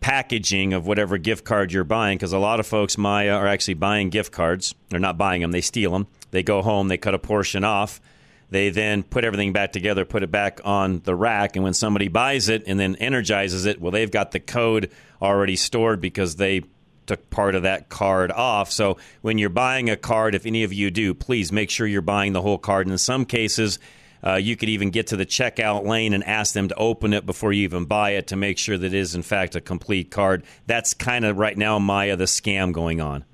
[0.00, 3.74] packaging of whatever gift card you're buying because a lot of folks, Maya, are actually
[3.74, 4.74] buying gift cards.
[4.88, 6.06] They're not buying them, they steal them.
[6.30, 8.00] They go home, they cut a portion off.
[8.50, 12.08] They then put everything back together, put it back on the rack, and when somebody
[12.08, 16.62] buys it and then energizes it, well, they've got the code already stored because they
[17.06, 18.70] took part of that card off.
[18.70, 22.02] So when you're buying a card, if any of you do, please make sure you're
[22.02, 22.86] buying the whole card.
[22.86, 23.78] And in some cases,
[24.24, 27.24] uh, you could even get to the checkout lane and ask them to open it
[27.24, 30.10] before you even buy it to make sure that it is, in fact, a complete
[30.10, 30.44] card.
[30.66, 33.24] That's kind of right now, Maya, the scam going on.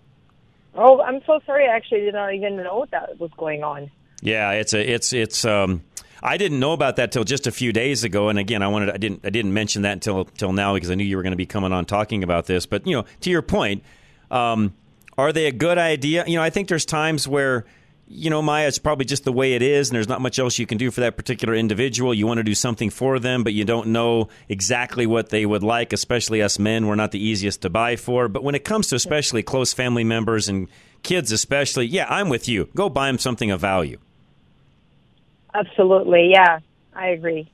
[0.74, 1.68] Oh, I'm so sorry.
[1.68, 3.90] I actually did not even know that was going on.
[4.24, 5.82] Yeah, it's a it's it's um
[6.22, 8.90] I didn't know about that till just a few days ago and again I wanted
[8.90, 11.32] I didn't I didn't mention that until until now because I knew you were going
[11.32, 13.84] to be coming on talking about this but you know to your point
[14.30, 14.72] um
[15.16, 16.24] are they a good idea?
[16.26, 17.66] You know, I think there's times where
[18.06, 20.58] you know, Maya, it's probably just the way it is, and there's not much else
[20.58, 22.12] you can do for that particular individual.
[22.12, 25.62] You want to do something for them, but you don't know exactly what they would
[25.62, 26.86] like, especially us men.
[26.86, 28.28] We're not the easiest to buy for.
[28.28, 30.68] But when it comes to especially close family members and
[31.02, 32.68] kids, especially, yeah, I'm with you.
[32.74, 33.98] Go buy them something of value.
[35.54, 36.30] Absolutely.
[36.32, 36.58] Yeah,
[36.94, 37.50] I agree.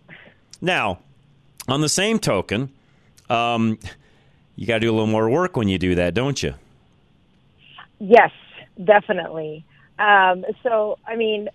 [0.60, 0.98] Now,
[1.68, 2.70] on the same token,
[3.28, 3.78] um,
[4.56, 6.54] you got to do a little more work when you do that, don't you?
[7.98, 8.30] Yes,
[8.82, 9.64] definitely.
[9.98, 11.48] Um, so, I mean,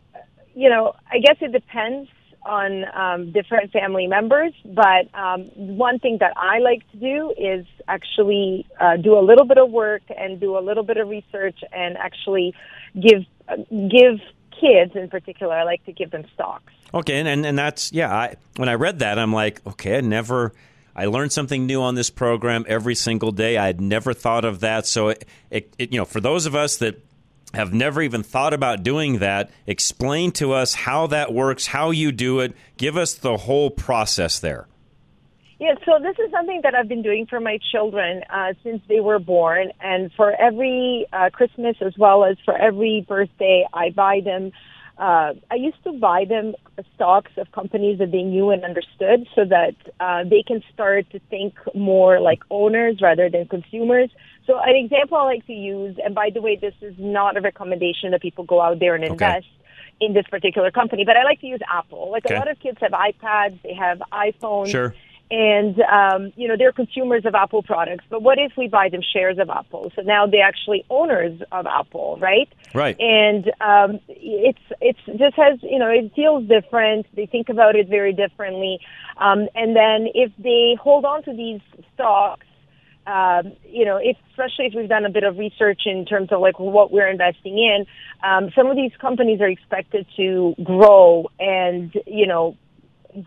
[0.55, 2.09] you know, I guess it depends
[2.45, 7.65] on um, different family members, but um, one thing that I like to do is
[7.87, 11.59] actually uh, do a little bit of work and do a little bit of research
[11.73, 12.53] and actually
[12.93, 14.19] give uh, give
[14.59, 15.53] kids in particular.
[15.53, 16.73] I like to give them stocks.
[16.93, 18.13] Okay, and and, and that's yeah.
[18.13, 20.53] I, when I read that, I'm like, okay, I never.
[20.97, 23.57] I learned something new on this program every single day.
[23.57, 24.87] I had never thought of that.
[24.87, 27.03] So, it, it, it, you know, for those of us that
[27.53, 32.13] have never even thought about doing that, explain to us how that works, how you
[32.13, 32.55] do it.
[32.77, 34.67] Give us the whole process there.
[35.57, 38.99] Yeah, so this is something that I've been doing for my children uh, since they
[38.99, 44.19] were born, and for every uh, Christmas as well as for every birthday, I buy
[44.23, 44.51] them.
[44.97, 46.55] Uh, I used to buy them
[46.95, 51.19] stocks of companies that they knew and understood, so that uh, they can start to
[51.29, 54.09] think more like owners rather than consumers.
[54.45, 57.41] So an example I like to use, and by the way, this is not a
[57.41, 59.47] recommendation that people go out there and invest.
[60.01, 62.11] In this particular company, but I like to use Apple.
[62.11, 62.35] Like Okay.
[62.35, 64.93] a lot of kids have iPads, they have iPhones, Sure.
[65.31, 68.05] And um, you know they're consumers of Apple products.
[68.09, 69.91] But what if we buy them shares of Apple?
[69.95, 72.49] So now they're actually owners of Apple, right?
[72.73, 72.95] Right.
[72.99, 77.07] And um, it's it's just has you know it feels different.
[77.15, 78.79] They think about it very differently.
[79.17, 81.61] Um, and then if they hold on to these
[81.93, 82.45] stocks,
[83.07, 86.41] um, you know, if, especially if we've done a bit of research in terms of
[86.41, 87.85] like what we're investing in,
[88.23, 92.57] um, some of these companies are expected to grow and you know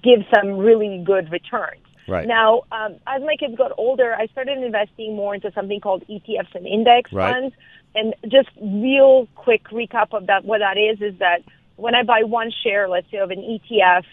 [0.03, 1.81] give some really good returns.
[2.09, 2.27] Right.
[2.27, 6.55] Now, um, as my kids got older, I started investing more into something called ETFs
[6.55, 7.33] and index Right.
[7.33, 7.55] funds.
[7.94, 11.42] And just real quick recap of that, what that is, is that
[11.77, 14.05] when I buy one share, let's say of an ETF,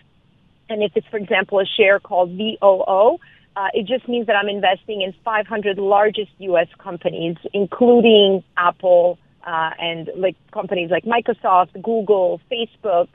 [0.69, 3.17] and if it's, for example, a share called VOO,
[3.55, 6.67] uh, it just means that I'm investing in 500 largest U.S.
[6.77, 13.08] companies, including Apple uh, and like companies like Microsoft, Google, Facebook.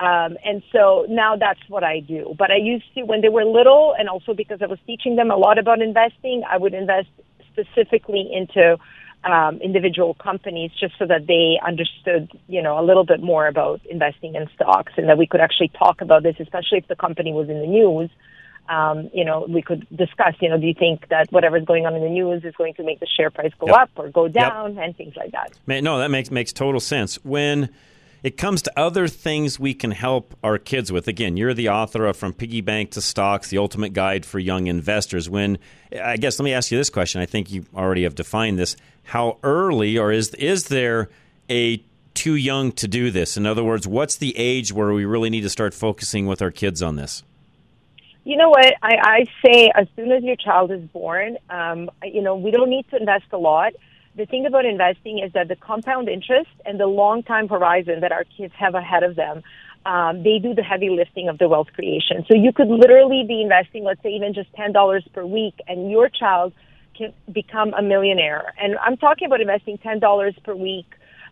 [0.00, 2.34] Um, and so now that's what I do.
[2.38, 5.30] But I used to, when they were little, and also because I was teaching them
[5.30, 7.08] a lot about investing, I would invest
[7.52, 8.78] specifically into
[9.24, 13.84] um, individual companies just so that they understood, you know, a little bit more about
[13.86, 17.34] investing in stocks and that we could actually talk about this, especially if the company
[17.34, 18.08] was in the news.
[18.70, 21.94] Um, you know, we could discuss, you know, do you think that whatever's going on
[21.94, 23.76] in the news is going to make the share price go Yep.
[23.76, 25.58] up or go down and things like that?
[25.66, 27.16] No, that makes makes total sense.
[27.24, 27.68] When
[28.22, 32.06] it comes to other things we can help our kids with, again, you're the author
[32.06, 35.30] of From Piggy Bank to Stocks, the ultimate guide for young investors.
[35.30, 35.58] When
[35.92, 37.20] I guess let me ask you this question.
[37.20, 38.76] I think you already have defined this.
[39.04, 41.08] How early, or is is there
[41.48, 41.82] a
[42.14, 43.36] too young to do this?
[43.36, 46.50] In other words, what's the age where we really need to start focusing with our
[46.50, 47.22] kids on this?
[48.24, 48.74] You know what?
[48.82, 52.68] I, I say as soon as your child is born, um, you know, we don't
[52.68, 53.72] need to invest a lot.
[54.16, 58.12] The thing about investing is that the compound interest and the long time horizon that
[58.12, 59.42] our kids have ahead of them,
[59.86, 62.24] um, they do the heavy lifting of the wealth creation.
[62.28, 65.90] So you could literally be investing, let's say, even just ten dollars per week, and
[65.90, 66.52] your child
[66.98, 68.52] can become a millionaire.
[68.60, 70.86] And I'm talking about investing ten dollars per week,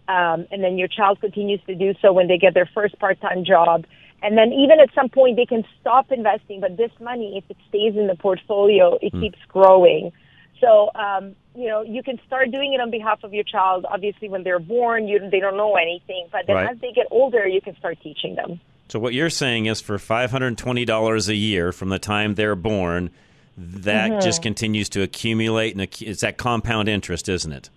[0.06, 3.44] um, and then your child continues to do so when they get their first part-time
[3.44, 3.84] job.
[4.22, 7.56] And then even at some point they can stop investing, but this money, if it
[7.68, 10.12] stays in the portfolio, it keeps growing.
[10.60, 13.86] So, um, you know, you can start doing it on behalf of your child.
[13.88, 16.26] Obviously, when they're born, you, they don't know anything.
[16.32, 16.70] But then Right.
[16.70, 18.60] as they get older, you can start teaching them.
[18.88, 21.98] So what you're saying is for five hundred and twenty dollars a year from the
[21.98, 23.10] time they're born,
[23.56, 24.22] that Mhm.
[24.22, 27.70] just continues to accumulate, and it's that compound interest, isn't it?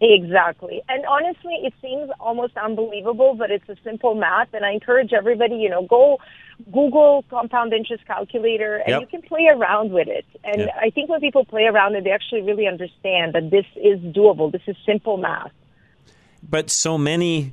[0.00, 0.82] Exactly.
[0.88, 4.48] And honestly, it seems almost unbelievable, but it's a simple math.
[4.52, 6.18] And I encourage everybody, you know, go
[6.72, 9.00] Google compound interest calculator and Yep.
[9.00, 10.24] you can play around with it.
[10.44, 10.78] And Yeah.
[10.80, 14.52] I think when people play around it, they actually really understand that this is doable.
[14.52, 15.52] This is simple math.
[16.48, 17.52] But so many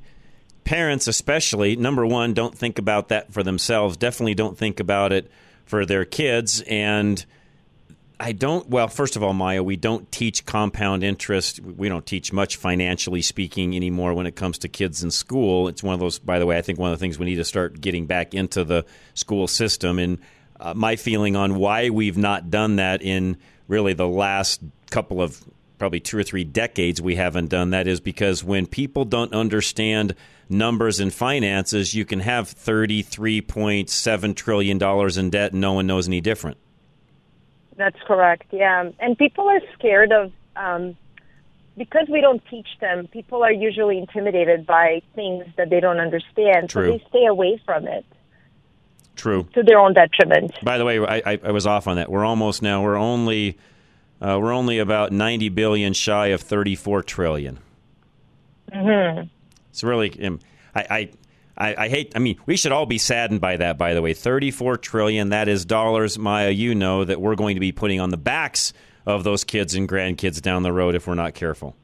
[0.64, 3.98] parents, especially, number one, don't think about that for themselves.
[3.98, 5.32] Definitely don't think about it
[5.66, 6.62] for their kids.
[6.68, 7.26] And
[8.22, 11.60] I don't, well, first of all, Maya, we don't teach compound interest.
[11.60, 15.68] We don't teach much financially speaking anymore when it comes to kids in school.
[15.68, 17.38] It's one of those, by the way, I think one of the things we need
[17.38, 19.98] to start getting back into the school system.
[19.98, 20.20] And
[20.60, 24.62] uh, my feeling on why we've not done that in really the last
[24.92, 25.44] couple of
[25.80, 30.14] probably two or three decades we haven't done that is because when people don't understand
[30.48, 34.80] numbers and finances, you can have $33.7 trillion
[35.18, 36.58] in debt and no one knows any different.
[37.82, 38.46] That's correct.
[38.52, 40.96] Yeah, and people are scared of um,
[41.76, 43.08] because we don't teach them.
[43.08, 46.86] People are usually intimidated by things that they don't understand, True.
[46.86, 48.06] so they stay away from it
[49.16, 49.48] True.
[49.56, 50.54] to their own detriment.
[50.64, 52.12] By the way, I, I, I was off on that.
[52.12, 52.84] We're almost now.
[52.84, 53.58] We're only
[54.22, 57.58] uh, we're only about ninety billion shy of thirty four trillion.
[58.72, 59.22] hmm
[59.72, 60.24] It's really.
[60.24, 60.40] Um,
[60.76, 61.10] I,
[61.58, 62.14] I I hate.
[62.16, 63.78] I mean, we should all be saddened by that.
[63.78, 65.30] By the way, thirty four trillion.
[65.30, 66.50] That is dollars, Maya.
[66.50, 68.74] You know that we're going to be putting on the backs
[69.06, 71.76] of those kids and grandkids down the road if we're not careful.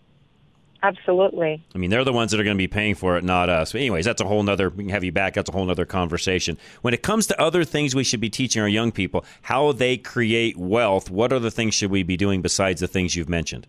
[0.84, 1.64] Absolutely.
[1.74, 3.72] I mean, they're the ones that are going to be paying for it, not us.
[3.72, 4.70] But anyways, that's a whole nother.
[4.70, 5.34] We can have you back.
[5.34, 6.58] That's a whole nother conversation.
[6.84, 9.98] When it comes to other things, we should be teaching our young people how they
[9.98, 11.10] create wealth.
[11.10, 13.66] What other things should we be doing besides the things you've mentioned?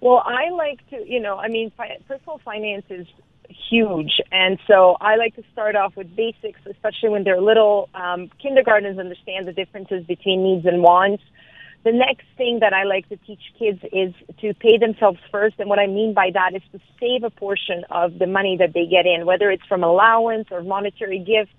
[0.00, 1.72] Well, I like to, you know, I mean,
[2.06, 3.06] personal finance is
[3.50, 7.88] huge, and so I like to start off with basics, especially when they're little.
[7.94, 11.22] Um, kindergartners understand the differences between needs and wants.
[11.84, 15.68] The next thing that I like to teach kids is to pay themselves first, and
[15.68, 18.86] what I mean by that is to save a portion of the money that they
[18.86, 21.54] get in, whether it's from allowance or monetary gifts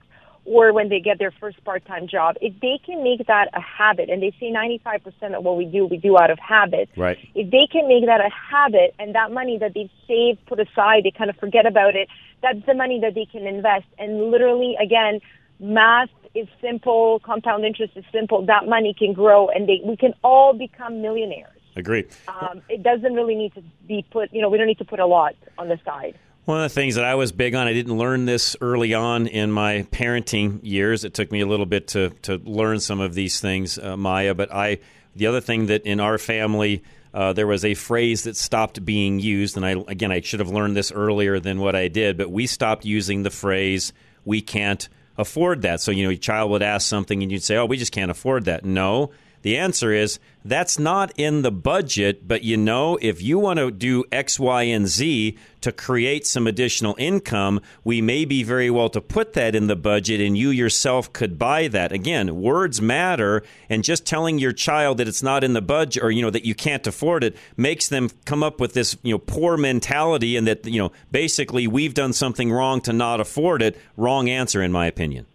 [0.48, 2.36] or when they get their first part-time job.
[2.42, 5.86] If they can make that a habit, and they say 95% of what we do,
[5.86, 6.90] we do out of habit.
[6.96, 7.18] Right.
[7.36, 11.04] If they can make that a habit and that money that they've saved, put aside,
[11.04, 12.08] they kind of forget about it,
[12.42, 13.86] that's the money that they can invest.
[14.00, 15.20] And literally, again,
[15.60, 18.46] math is simple, compound interest is simple.
[18.46, 21.52] That money can grow and they, we can all become millionaires.
[21.76, 22.06] Agree.
[22.28, 25.00] Um, it doesn't really need to be put, you know, we don't need to put
[25.00, 26.18] a lot on the side.
[26.48, 29.28] One of the things that I was big on, I didn't learn this early on
[29.28, 31.04] in my parenting years.
[31.04, 34.34] It took me a little bit to to learn some of these things, uh, Maya.
[34.34, 34.78] But I,
[35.14, 36.84] the other thing that in our family,
[37.14, 40.48] uh, there was a phrase that stopped being used, and I again I should have
[40.48, 42.16] learned this earlier than what I did.
[42.18, 43.92] But we stopped using the phrase
[44.24, 44.88] "we can't
[45.18, 47.76] afford that." So you know, your child would ask something, and you'd say, "Oh, we
[47.76, 49.12] just can't afford that." No.
[49.42, 53.70] The answer is that's not in the budget, but you know, if you want to
[53.72, 58.90] do X, Y, and Z to create some additional income, we may be very well
[58.90, 61.92] to put that in the budget and you yourself could buy that.
[61.92, 66.12] Again, words matter, and just telling your child that it's not in the budget or,
[66.12, 69.20] you know, that you can't afford it makes them come up with this, you know,
[69.20, 73.78] poor mentality and that, you know, basically we've done something wrong to not afford it.
[73.98, 75.26] Wrong answer, in my opinion.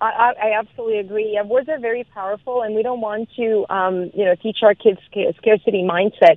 [0.00, 1.32] I, I I absolutely agree.
[1.34, 4.74] Yeah, words are very powerful, and we don't want to, um, you know, teach our
[4.74, 6.36] kids sca- scarcity mindset.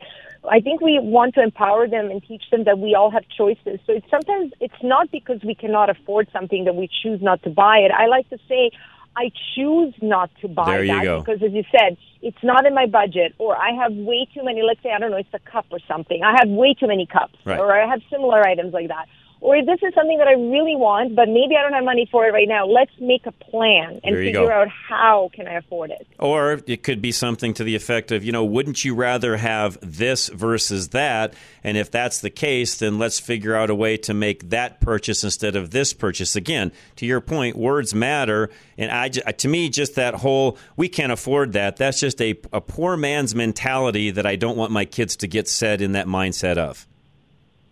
[0.50, 3.80] I think we want to empower them and teach them that we all have choices.
[3.86, 7.50] So it's sometimes it's not because we cannot afford something that we choose not to
[7.50, 7.92] buy it.
[7.92, 8.72] I like to say,
[9.18, 12.86] I choose not to buy There that because, as you said, it's not in my
[12.86, 14.62] budget, or I have way too many.
[14.62, 16.24] Let's say I don't know, it's a cup or something.
[16.24, 17.60] I have way too many cups, Right.
[17.60, 19.08] or I have similar items like that.
[19.42, 22.26] Or this is something that I really want, but maybe I don't have money for
[22.28, 24.52] it right now, let's make a plan and figure go.
[24.52, 26.06] out how can I afford it.
[26.20, 29.78] Or it could be something to the effect of, you know, wouldn't you rather have
[29.82, 31.34] this versus that?
[31.64, 35.24] And if that's the case, then let's figure out a way to make that purchase
[35.24, 36.36] instead of this purchase.
[36.36, 38.50] Again, to your point, words matter.
[38.78, 42.60] And I, to me, just that whole, we can't afford that, that's just a, a
[42.60, 46.58] poor man's mentality that I don't want my kids to get set in that mindset
[46.58, 46.89] of.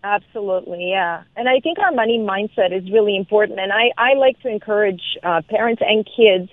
[0.04, 1.24] Absolutely, yeah.
[1.36, 3.60] And I think our money mindset is really important.
[3.60, 6.50] And I, I like to encourage uh, parents and kids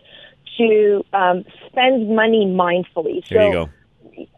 [0.58, 3.26] to um, spend money mindfully.
[3.28, 3.70] There so, you go.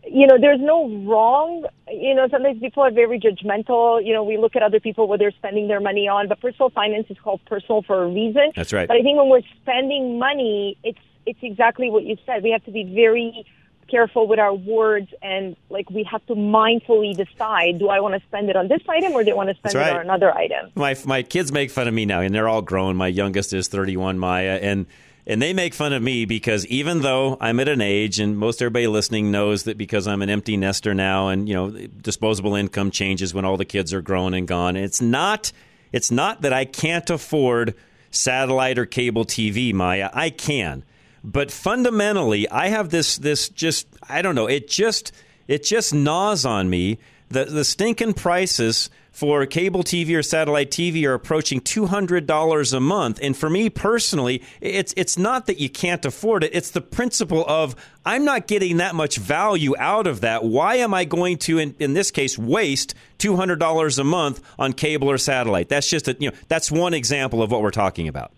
[0.06, 1.66] you know, there's no wrong.
[1.88, 4.04] You know, sometimes people are very judgmental.
[4.04, 6.70] You know, we look at other people what they're spending their money on, but personal
[6.70, 8.52] finance is called personal for a reason.
[8.54, 8.88] That's right.
[8.88, 12.42] But I think when we're spending money, it's it's exactly what you said.
[12.42, 13.44] We have to be very
[13.88, 18.26] careful with our words and like we have to mindfully decide do I want to
[18.28, 20.34] spend it on this item or do I want to spend That's it on another
[20.34, 20.70] item?
[20.74, 22.96] My my kids make fun of me now, and they're all grown.
[22.96, 24.86] My youngest is 31, Maya, and
[25.26, 28.62] and they make fun of me because even though I'm at an age, and most
[28.62, 32.90] everybody listening knows that because I'm an empty nester now, and you know, disposable income
[32.90, 34.76] changes when all the kids are grown and gone.
[34.76, 35.52] It's not.
[35.92, 37.74] It's not that I can't afford
[38.10, 40.10] satellite or cable TV, Maya.
[40.12, 40.84] I can,
[41.26, 43.18] but fundamentally, I have this.
[43.18, 43.88] This just.
[44.08, 44.46] I don't know.
[44.46, 45.12] It just.
[45.48, 46.98] It just gnaws on me.
[47.28, 53.18] The the stinking prices for cable TV or satellite TV are approaching $200 a month.
[53.22, 56.50] And for me personally, it's it's not that you can't afford it.
[56.54, 57.74] It's the principle of
[58.04, 60.44] I'm not getting that much value out of that.
[60.44, 65.10] Why am I going to in, in this case waste $200 a month on cable
[65.10, 65.70] or satellite?
[65.70, 68.32] That's just a, you know, that's one example of what we're talking about.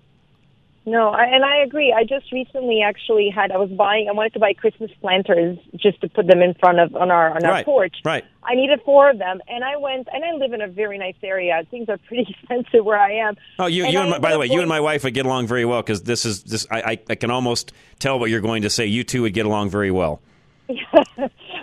[0.88, 1.92] No, I, and I agree.
[1.92, 6.00] I just recently actually had I was buying I wanted to buy Christmas planters just
[6.00, 7.96] to put them in front of on our on our right, porch.
[8.04, 8.24] Right.
[8.42, 11.16] I needed four of them, and I went and I live in a very nice
[11.22, 11.62] area.
[11.70, 13.36] Things are pretty expensive where I am.
[13.58, 15.12] Oh, you, and you I and my, by the way, you and my wife would
[15.12, 16.66] get along very well because this is this.
[16.70, 18.86] I, I I can almost tell what you're going to say.
[18.86, 20.22] You two would get along very well.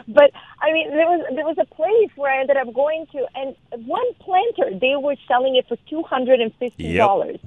[0.07, 3.25] but I mean, there was there was a place where I ended up going to,
[3.35, 3.55] and
[3.87, 7.39] one planter they were selling it for two hundred and fifty dollars.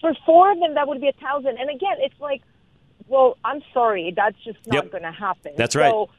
[0.00, 1.58] For four of them, that would be a thousand.
[1.58, 2.42] And again, it's like,
[3.08, 4.90] well, I'm sorry, that's just not Yep.
[4.90, 5.52] going to happen.
[5.56, 5.90] That's right.
[5.90, 6.10] So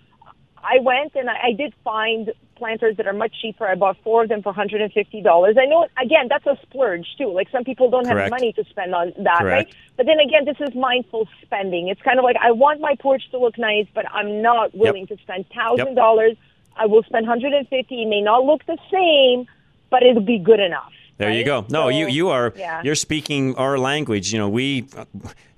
[0.64, 3.68] I went and I, I did find planters that are much cheaper.
[3.68, 5.56] I bought four of them for hundred and fifty dollars.
[5.60, 7.32] I know, again, that's a splurge too.
[7.32, 8.28] Like some people don't have Correct.
[8.28, 9.68] the money to spend on that, right?
[9.96, 11.90] But then again, this is mindful spending.
[11.90, 15.06] It's kind of like I want my porch to look nice, but I'm not willing
[15.08, 16.36] to spend thousand dollars.
[16.76, 18.02] I will spend hundred and fifty.
[18.04, 19.46] It may not look the same,
[19.92, 20.92] but it'll be good enough.
[21.18, 21.66] There you go.
[21.70, 22.82] No, you you are yeah.
[22.84, 24.32] you're speaking our language.
[24.32, 24.88] You know, we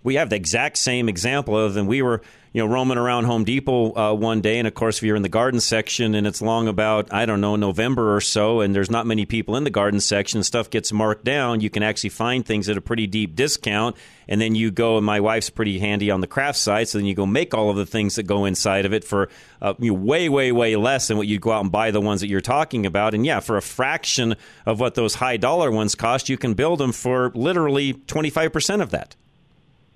[0.04, 3.44] we have the exact same example of and we were you know roaming around Home
[3.44, 6.42] Depot uh, one day, and of course, if you're in the garden section and it's
[6.42, 9.70] long about I don't know November or so, and there's not many people in the
[9.70, 11.62] garden section, stuff gets marked down.
[11.62, 13.96] You can actually find things at a pretty deep discount,
[14.28, 14.98] and then you go.
[14.98, 17.70] And my wife's pretty handy on the craft side, so then you go make all
[17.70, 19.30] of the things that go inside of it for
[19.62, 22.02] uh, you know, way, way, way less than what you'd go out and buy the
[22.02, 23.14] ones that you're talking about.
[23.14, 24.36] And yeah, for a fraction
[24.66, 28.82] of what those high dollar ones cost, you can build them for literally 25 percent
[28.82, 29.16] of that.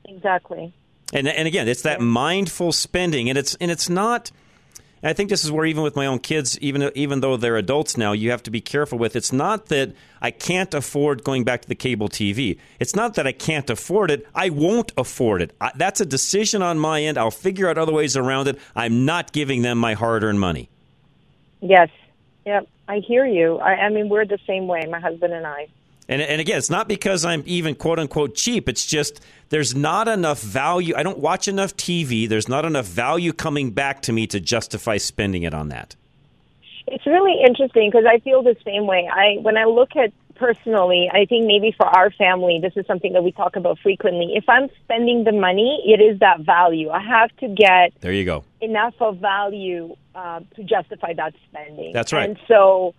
[0.05, 0.73] Exactly.
[1.11, 4.31] And and again, it's that mindful spending, and it's and it's not.
[5.05, 7.97] I think this is where even with my own kids, even even though they're adults
[7.97, 9.17] now, you have to be careful with.
[9.17, 12.57] It's not that I can't afford going back to the cable TV.
[12.79, 14.25] It's not that I can't afford it.
[14.33, 15.53] I won't afford it.
[15.59, 17.17] I, that's a decision on my end.
[17.17, 18.57] I'll figure out other ways around it.
[18.75, 20.69] I'm not giving them my hard-earned money.
[21.59, 21.89] Yes.
[22.45, 22.69] Yep.
[22.87, 23.57] I hear you.
[23.57, 25.67] I, I mean, we're the same way, my husband and I.
[26.09, 28.67] And, and again, it's not because I'm even quote unquote cheap.
[28.67, 30.93] It's just there's not enough value.
[30.95, 32.27] I don't watch enough TV.
[32.27, 35.95] There's not enough value coming back to me to justify spending it on that.
[36.87, 39.09] It's really interesting because I feel the same way.
[39.11, 43.13] I when I look at personally, I think maybe for our family, this is something
[43.13, 44.33] that we talk about frequently.
[44.35, 46.89] If I'm spending the money, it is that value.
[46.89, 48.43] I have to get There you go.
[48.59, 51.93] enough of value uh, to justify that spending.
[51.93, 52.29] That's right.
[52.29, 52.93] And so,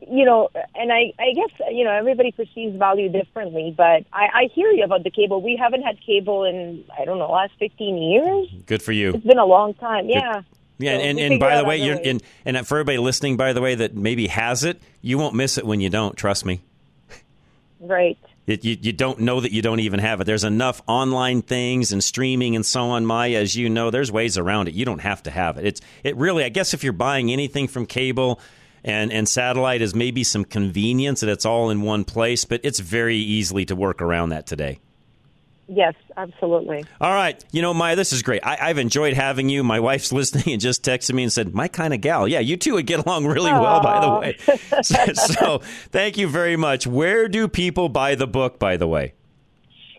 [0.00, 4.48] you know, and I, I guess you know everybody perceives value differently, but I, I
[4.54, 5.40] hear you about the cable.
[5.40, 8.48] We haven't had cable in I don't know last fifteen years.
[8.66, 9.14] Good for you.
[9.14, 10.08] It's been a long time.
[10.08, 10.42] Yeah.
[10.78, 13.62] Yeah, So and, and by the way, you're and, and for everybody listening, by the
[13.62, 16.16] way, that maybe has it, you won't miss it when you don't.
[16.16, 16.60] Trust me.
[17.80, 18.18] Right.
[18.46, 20.24] It, you, you don't know that you don't even have it.
[20.24, 24.38] There's enough online things and streaming and so on, Maya, as you know, there's ways
[24.38, 24.74] around it.
[24.74, 25.66] You don't have to have it.
[25.66, 28.38] It's it really, I guess, if you're buying anything from cable
[28.86, 32.80] and, and satellite, is maybe some convenience that it's all in one place, but it's
[32.80, 34.78] very easily to work around that today.
[35.68, 36.84] Yes, absolutely.
[37.00, 37.44] All right.
[37.50, 38.46] You know, Maya, this is great.
[38.46, 39.64] I, I've enjoyed having you.
[39.64, 42.28] My wife's listening and just texted me and said, my kind of gal.
[42.28, 44.36] Yeah, you two would get along really well, by the way.
[44.82, 45.58] so, so
[45.90, 46.86] thank you very much.
[46.86, 49.14] Where do people buy the book, by the way?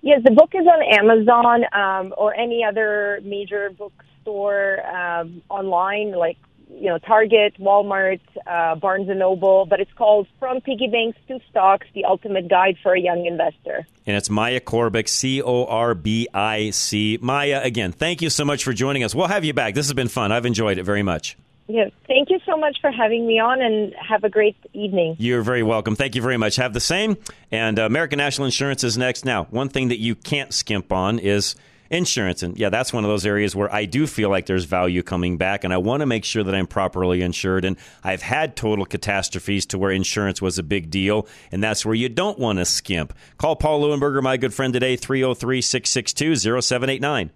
[0.02, 6.38] Yes, the book is on Amazon um, or any other major bookstore um, online, like
[6.70, 9.66] you know Target, Walmart, uh, Barnes and Noble.
[9.66, 13.88] But it's called "From Piggy Banks to Stocks: The Ultimate Guide for a Young Investor."
[14.06, 17.18] And it's Maya Corbic, C O R B I C.
[17.22, 19.14] Maya, again, thank you so much for joining us.
[19.14, 19.74] We'll have you back.
[19.74, 20.32] This has been fun.
[20.32, 21.38] I've enjoyed it very much.
[21.70, 25.18] Yes, thank you so much for having me on, and have a great evening.
[25.20, 25.98] You're very welcome.
[25.98, 26.56] Thank you very much.
[26.56, 27.18] Have the same.
[27.52, 29.26] And uh, American National Insurance is next.
[29.26, 31.56] Now, one thing that you can't skimp on is
[31.90, 32.44] insurance.
[32.44, 35.38] And yeah, that's one of those areas where I do feel like there's value coming
[35.38, 37.66] back, and I want to make sure that I'm properly insured.
[37.66, 41.96] And I've had total catastrophes to where insurance was a big deal, and that's where
[41.96, 43.14] you don't want to skimp.
[43.38, 47.32] Call Paul Leuenberger, my good friend today, 303 662 0789.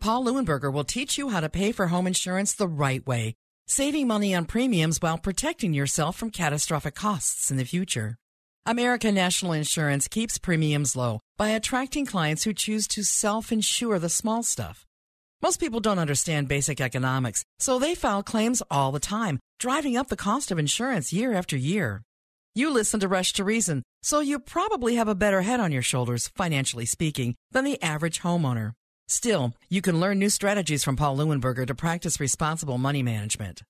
[0.00, 3.34] Paul Leuenberger will teach you how to pay for home insurance the right way,
[3.66, 8.16] saving money on premiums while protecting yourself from catastrophic costs in the future.
[8.64, 14.08] American National Insurance keeps premiums low by attracting clients who choose to self insure the
[14.08, 14.86] small stuff.
[15.42, 20.06] Most people don't understand basic economics, so they file claims all the time, driving up
[20.06, 22.02] the cost of insurance year after year.
[22.54, 25.82] You listen to Rush to Reason, so you probably have a better head on your
[25.82, 28.74] shoulders, financially speaking, than the average homeowner.
[29.08, 33.62] Still, you can learn new strategies from Paul Leuenberger to practice responsible money management.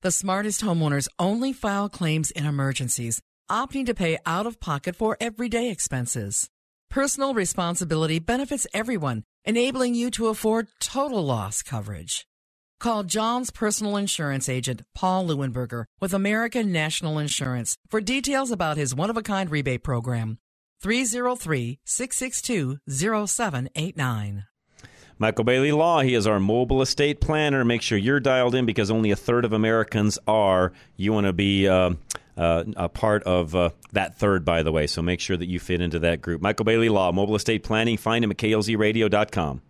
[0.00, 3.20] The smartest homeowners only file claims in emergencies,
[3.50, 6.48] opting to pay out of pocket for everyday expenses.
[6.90, 12.26] Personal responsibility benefits everyone, enabling you to afford total loss coverage.
[12.80, 18.94] Call John's personal insurance agent, Paul Leuenberger, with American National Insurance for details about his
[18.94, 20.38] one of a kind rebate program.
[20.82, 24.44] 303 662 0789.
[25.18, 27.64] Michael Bailey Law, he is our mobile estate planner.
[27.64, 30.72] Make sure you're dialed in because only a third of Americans are.
[30.96, 31.90] You want to be uh,
[32.36, 35.60] uh, a part of uh, that third, by the way, so make sure that you
[35.60, 36.40] fit into that group.
[36.40, 37.96] Michael Bailey Law, mobile estate planning.
[37.96, 39.62] Find him at klzradio.com.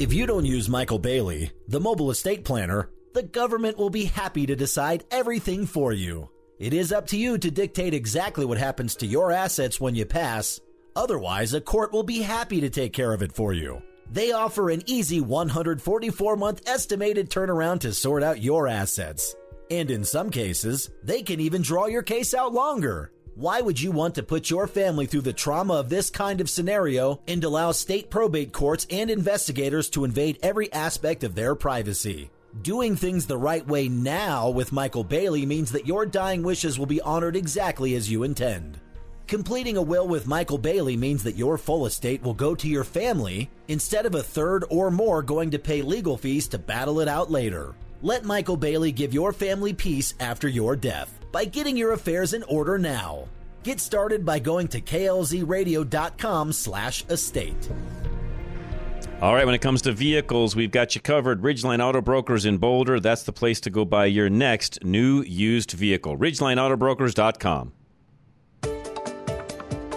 [0.00, 4.44] If you don't use Michael Bailey, the mobile estate planner, the government will be happy
[4.46, 6.30] to decide everything for you.
[6.58, 10.04] It is up to you to dictate exactly what happens to your assets when you
[10.04, 10.60] pass.
[10.96, 13.82] Otherwise, a court will be happy to take care of it for you.
[14.10, 19.34] They offer an easy 144 month estimated turnaround to sort out your assets.
[19.70, 23.12] And in some cases, they can even draw your case out longer.
[23.34, 26.48] Why would you want to put your family through the trauma of this kind of
[26.48, 32.30] scenario and allow state probate courts and investigators to invade every aspect of their privacy?
[32.62, 36.86] Doing things the right way now with Michael Bailey means that your dying wishes will
[36.86, 38.78] be honored exactly as you intend.
[39.26, 42.84] Completing a will with Michael Bailey means that your full estate will go to your
[42.84, 47.08] family instead of a third or more going to pay legal fees to battle it
[47.08, 47.74] out later.
[48.02, 52.42] Let Michael Bailey give your family peace after your death by getting your affairs in
[52.42, 53.26] order now.
[53.62, 57.70] Get started by going to klzradio.com slash estate.
[59.22, 61.40] All right, when it comes to vehicles, we've got you covered.
[61.40, 65.70] Ridgeline Auto Brokers in Boulder, that's the place to go buy your next new used
[65.70, 66.18] vehicle.
[66.18, 67.72] RidgelineAutobrokers.com.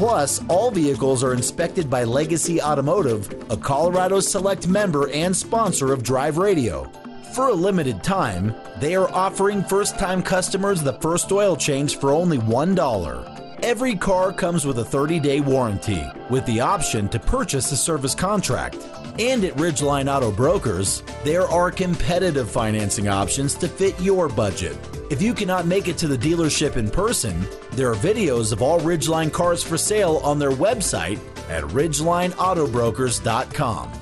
[0.00, 6.02] Plus, all vehicles are inspected by Legacy Automotive, a Colorado Select member and sponsor of
[6.02, 6.90] Drive Radio.
[7.34, 12.12] For a limited time, they are offering first time customers the first oil change for
[12.12, 13.60] only $1.
[13.62, 18.14] Every car comes with a 30 day warranty, with the option to purchase a service
[18.14, 18.78] contract.
[19.18, 24.78] And at Ridgeline Auto Brokers, there are competitive financing options to fit your budget.
[25.10, 28.80] If you cannot make it to the dealership in person, there are videos of all
[28.80, 33.92] Ridgeline cars for sale on their website at ridgelineautobrokers.com.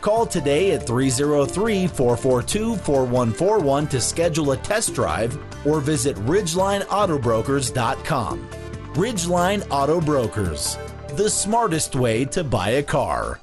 [0.00, 8.48] Call today at 303 442 4141 to schedule a test drive or visit ridgelineautobrokers.com.
[8.94, 10.78] Ridgeline Auto Brokers,
[11.14, 13.40] the smartest way to buy a car.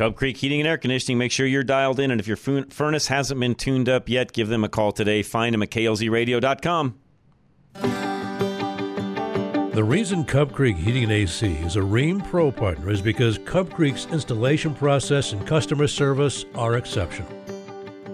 [0.00, 1.18] Cub Creek Heating and Air Conditioning.
[1.18, 2.10] Make sure you're dialed in.
[2.10, 5.22] And if your furnace hasn't been tuned up yet, give them a call today.
[5.22, 6.98] Find them at klzradio.com.
[9.74, 13.70] The reason Cub Creek Heating and AC is a Rheem Pro partner is because Cub
[13.70, 17.28] Creek's installation process and customer service are exceptional.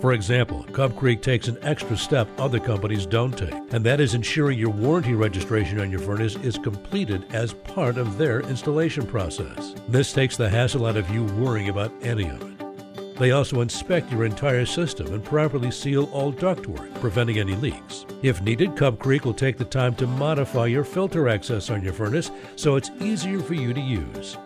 [0.07, 4.15] For example, Cub Creek takes an extra step other companies don't take, and that is
[4.15, 9.75] ensuring your warranty registration on your furnace is completed as part of their installation process.
[9.89, 13.17] This takes the hassle out of you worrying about any of it.
[13.19, 18.07] They also inspect your entire system and properly seal all ductwork, preventing any leaks.
[18.23, 21.93] If needed, Cub Creek will take the time to modify your filter access on your
[21.93, 24.37] furnace so it's easier for you to use.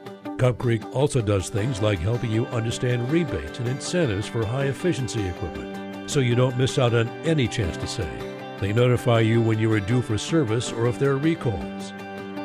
[0.40, 5.28] Cub Creek also does things like helping you understand rebates and incentives for high efficiency
[5.28, 8.24] equipment, so you don't miss out on any chance to save.
[8.58, 11.92] They notify you when you are due for service or if there are recalls.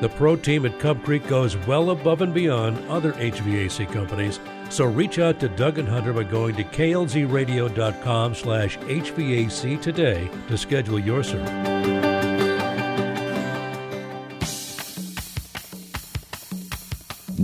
[0.02, 4.84] The pro team at Cub Creek goes well above and beyond other HVAC companies, so
[4.84, 11.00] reach out to Doug and Hunter by going to klzradio.com slash HVAC today to schedule
[11.00, 12.05] your service.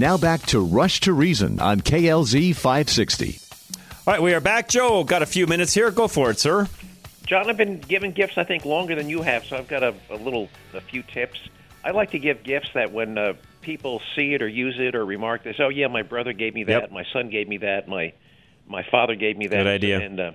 [0.02, 3.40] Now back to Rush to Reason on KLZ 560.
[4.08, 4.68] All right, we are back.
[4.68, 5.92] Joe, got a few minutes here.
[5.92, 6.68] Go for it, sir.
[7.28, 9.94] John, I've been giving gifts, I think, longer than you have, so I've got a,
[10.10, 11.40] a little, a few tips.
[11.84, 15.06] I like to give gifts that when uh, people see it or use it or
[15.06, 16.82] remark, they say, "Oh yeah, my brother gave me that.
[16.82, 16.92] Yep.
[16.92, 17.88] My son gave me that.
[17.88, 18.14] My
[18.68, 20.00] my father gave me that." Good idea.
[20.00, 20.32] And uh,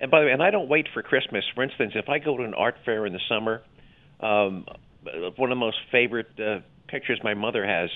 [0.00, 1.44] and by the way, and I don't wait for Christmas.
[1.54, 3.62] For instance, if I go to an art fair in the summer,
[4.18, 4.66] um,
[5.36, 7.90] one of the most favorite uh, pictures my mother has.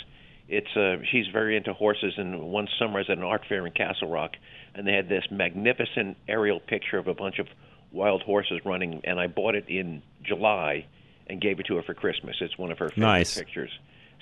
[0.49, 3.66] It's uh, she's very into horses, and one summer I was at an art fair
[3.66, 4.32] in Castle Rock,
[4.74, 7.49] and they had this magnificent aerial picture of a bunch of
[7.92, 10.86] wild horses running, and I bought it in July
[11.26, 12.36] and gave it to her for Christmas.
[12.40, 13.36] It's one of her favorite Nice.
[13.36, 13.70] pictures.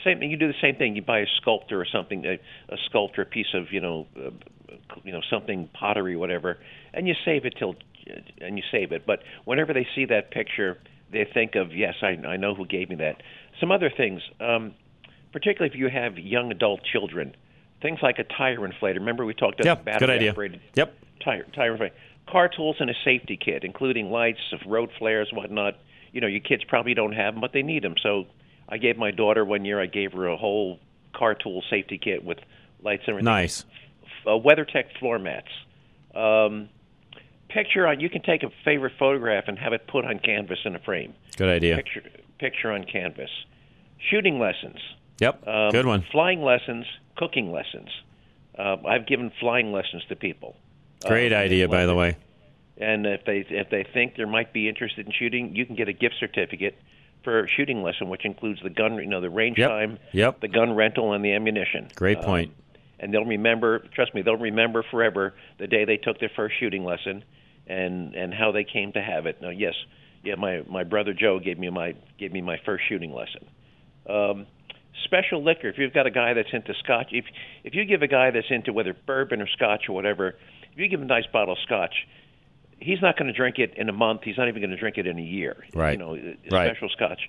[0.04, 0.30] Same thing.
[0.30, 0.96] You do the same thing.
[0.96, 2.34] You buy a sculptor or something, a,
[2.72, 4.30] a sculptor, a piece of you know, uh,
[5.04, 6.58] you know something pottery, whatever,
[6.92, 7.76] and you save it till,
[8.40, 9.06] and you save it.
[9.06, 10.78] But whenever they see that picture,
[11.12, 13.22] they think of yes, I, I know who gave me that.
[13.60, 14.74] Some other things, um,
[15.36, 17.36] particularly if you have young adult children,
[17.82, 18.94] things like a tire inflator.
[18.94, 20.30] Remember we talked about Yep, battery good idea.
[20.30, 20.94] operated Yep.
[21.22, 21.90] tire tire inflator.
[22.26, 25.76] Car tools and a safety kit, including lights, road flares, whatnot.
[26.12, 27.96] You know, your kids probably don't have them, but they need them.
[28.02, 28.24] So
[28.66, 29.78] I gave my daughter one year.
[29.78, 30.80] I gave her a whole
[31.14, 32.38] car tool safety kit with
[32.82, 33.26] lights and everything.
[33.26, 33.66] Nice.
[34.26, 35.52] Uh, WeatherTech floor mats.
[36.14, 36.70] Um,
[37.50, 38.00] picture on.
[38.00, 41.12] You can take a favorite photograph and have it put on canvas in a frame.
[41.36, 41.76] Good idea.
[41.76, 42.02] Picture
[42.38, 43.30] picture on canvas.
[43.98, 44.78] Shooting lessons.
[45.20, 45.46] Yep.
[45.46, 46.04] Um, Good one.
[46.12, 46.86] Flying lessons,
[47.16, 47.88] cooking lessons.
[48.58, 50.56] Uh, I've given flying lessons to people.
[51.06, 52.16] Great Uh, idea, by the way.
[52.78, 55.88] And if they if they think they might be interested in shooting, you can get
[55.88, 56.76] a gift certificate
[57.24, 59.68] for a shooting lesson, which includes the gun, you know, the range Yep.
[59.70, 60.40] time, Yep.
[60.40, 61.88] the gun rental, and the ammunition.
[61.94, 62.50] Great Um, point.
[63.00, 63.78] and they'll remember.
[63.94, 67.24] Trust me, they'll remember forever the day they took their first shooting lesson,
[67.66, 69.40] and and how they came to have it.
[69.40, 69.74] Now, yes,
[70.22, 73.46] yeah, my my brother Joe gave me my gave me my first shooting lesson.
[74.08, 74.46] Um,
[75.04, 75.68] special liquor.
[75.68, 77.24] If you've got a guy that's into scotch, if
[77.64, 80.36] if you give a guy that's into whether bourbon or scotch or whatever,
[80.72, 81.94] if you give him a nice bottle of scotch,
[82.80, 84.22] he's not going to drink it in a month.
[84.24, 85.64] He's not even going to drink it in a year.
[85.74, 85.92] Right.
[85.92, 86.12] You know,
[86.50, 86.70] Right.
[86.70, 87.20] special scotch.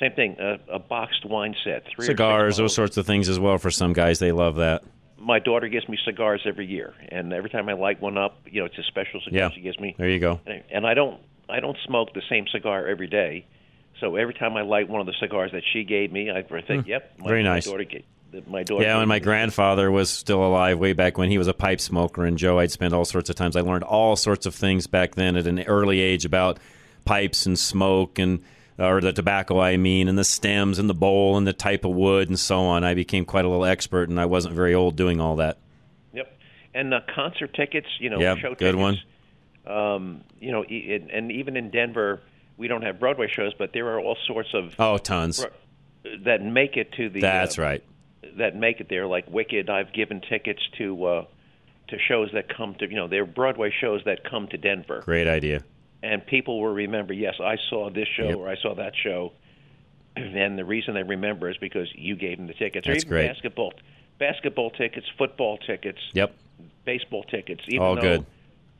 [0.00, 0.36] Same thing.
[0.40, 1.84] A, a boxed wine set.
[1.94, 3.58] Three Cigars, those sorts of things as well.
[3.58, 4.82] For some guys, they love that.
[5.18, 8.60] my daughter gives me cigars every year, and every time I light one up, you
[8.60, 9.50] know, it's a special cigar Yeah.
[9.54, 9.94] she gives me.
[9.96, 10.38] There you go.
[10.46, 13.46] And, and I don't, I don't smoke the same cigar every day,
[14.00, 16.84] so every time I light one of the cigars that she gave me, I think,
[16.84, 16.90] Hmm.
[16.90, 17.66] "Yep, my, Very my nice.
[17.66, 18.04] daughter gave,
[18.48, 21.54] my daughter." Yeah, when my grandfather was still alive, way back when he was a
[21.54, 23.56] pipe smoker, and Joe, I'd spend all sorts of times.
[23.56, 26.58] I learned all sorts of things back then at an early age about
[27.04, 28.40] pipes and smoke and
[28.76, 31.92] or the tobacco, I mean, and the stems and the bowl and the type of
[31.92, 32.82] wood and so on.
[32.82, 35.58] I became quite a little expert, and I wasn't very old doing all that.
[36.12, 36.36] Yep,
[36.74, 38.76] and uh, concert tickets, you know, yeah, show good tickets.
[38.76, 38.98] one.
[39.66, 42.20] Um, you know, and, and even in Denver,
[42.56, 45.40] we don't have Broadway shows, but there are all sorts of Oh, tons.
[45.40, 47.20] Bro- that make it to the.
[47.20, 47.84] That's uh, right.
[48.36, 49.06] that make it there.
[49.06, 51.24] Like Wicked, I've given tickets to uh,
[51.88, 55.26] to shows that come to you know they're Broadway shows that come to Denver, Great
[55.26, 55.62] idea.
[56.02, 57.12] and people will remember.
[57.14, 58.36] Yes, I saw this show Yep.
[58.36, 59.32] or I saw that show,
[60.16, 62.86] and the reason they remember is because you gave them the tickets.
[62.86, 63.28] or That's even great.
[63.28, 63.72] basketball,
[64.18, 66.34] basketball tickets, football tickets, Yep.
[66.84, 67.62] baseball tickets.
[67.68, 68.24] Even All good.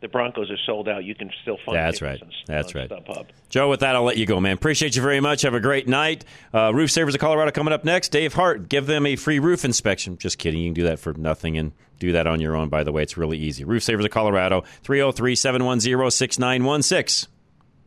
[0.04, 1.02] The Broncos are sold out.
[1.04, 1.78] You can still find.
[1.78, 2.20] That's right.
[2.20, 2.90] On, That's on right.
[2.90, 3.24] StubHub.
[3.48, 4.52] Joe, with that, I'll let you go, man.
[4.52, 5.40] Appreciate you very much.
[5.40, 6.26] Have a great night.
[6.52, 8.10] Uh, roof Savers of Colorado coming up next.
[8.10, 10.18] Dave Hart, give them a free roof inspection.
[10.18, 10.60] Just kidding.
[10.60, 13.02] You can do that for nothing and do that on your own, by the way.
[13.02, 13.64] It's really easy.
[13.64, 17.30] Roof Savers of Colorado, 303 710 6916.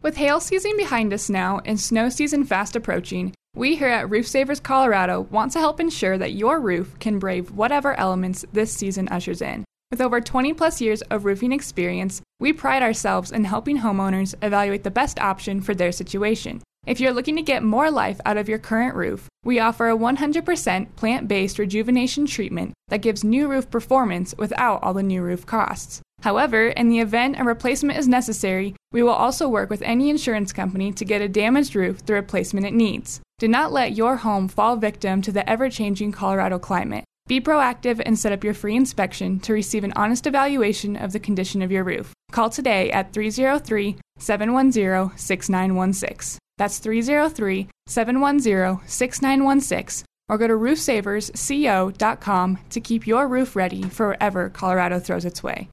[0.02, 4.26] With hail season behind us now and snow season fast approaching, we here at Roof
[4.28, 9.08] Savers Colorado want to help ensure that your roof can brave whatever elements this season
[9.10, 9.66] ushers in.
[9.90, 14.84] With over 20 plus years of roofing experience, we pride ourselves in helping homeowners evaluate
[14.84, 16.62] the best option for their situation.
[16.86, 19.98] If you're looking to get more life out of your current roof, we offer a
[19.98, 25.46] 100% plant based rejuvenation treatment that gives new roof performance without all the new roof
[25.46, 26.02] costs.
[26.22, 30.52] However, in the event a replacement is necessary, we will also work with any insurance
[30.52, 33.22] company to get a damaged roof the replacement it needs.
[33.40, 37.06] Do not let your home fall victim to the ever changing Colorado climate.
[37.28, 41.20] Be proactive and set up your free inspection to receive an honest evaluation of the
[41.20, 42.14] condition of your roof.
[42.32, 46.40] Call today at 303 710 6916.
[46.58, 50.06] That's 303 710 6916.
[50.30, 55.70] Or go to roofsaversco.com to keep your roof ready for wherever Colorado throws its way.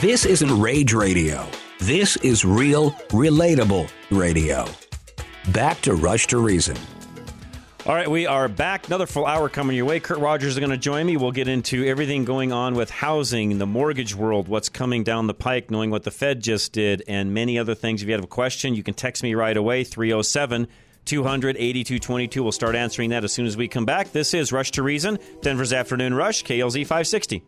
[0.00, 1.46] This isn't rage radio.
[1.78, 4.66] This is real, relatable radio.
[5.48, 6.76] Back to Rush to Reason.
[7.84, 8.86] All right, we are back.
[8.86, 9.98] Another full hour coming your way.
[9.98, 11.16] Kurt Rogers is going to join me.
[11.16, 15.34] We'll get into everything going on with housing, the mortgage world, what's coming down the
[15.34, 18.00] pike, knowing what the Fed just did, and many other things.
[18.00, 20.68] If you have a question, you can text me right away 307
[21.06, 22.40] 200 8222.
[22.40, 24.12] We'll start answering that as soon as we come back.
[24.12, 27.42] This is Rush to Reason, Denver's Afternoon Rush, KLZ 560.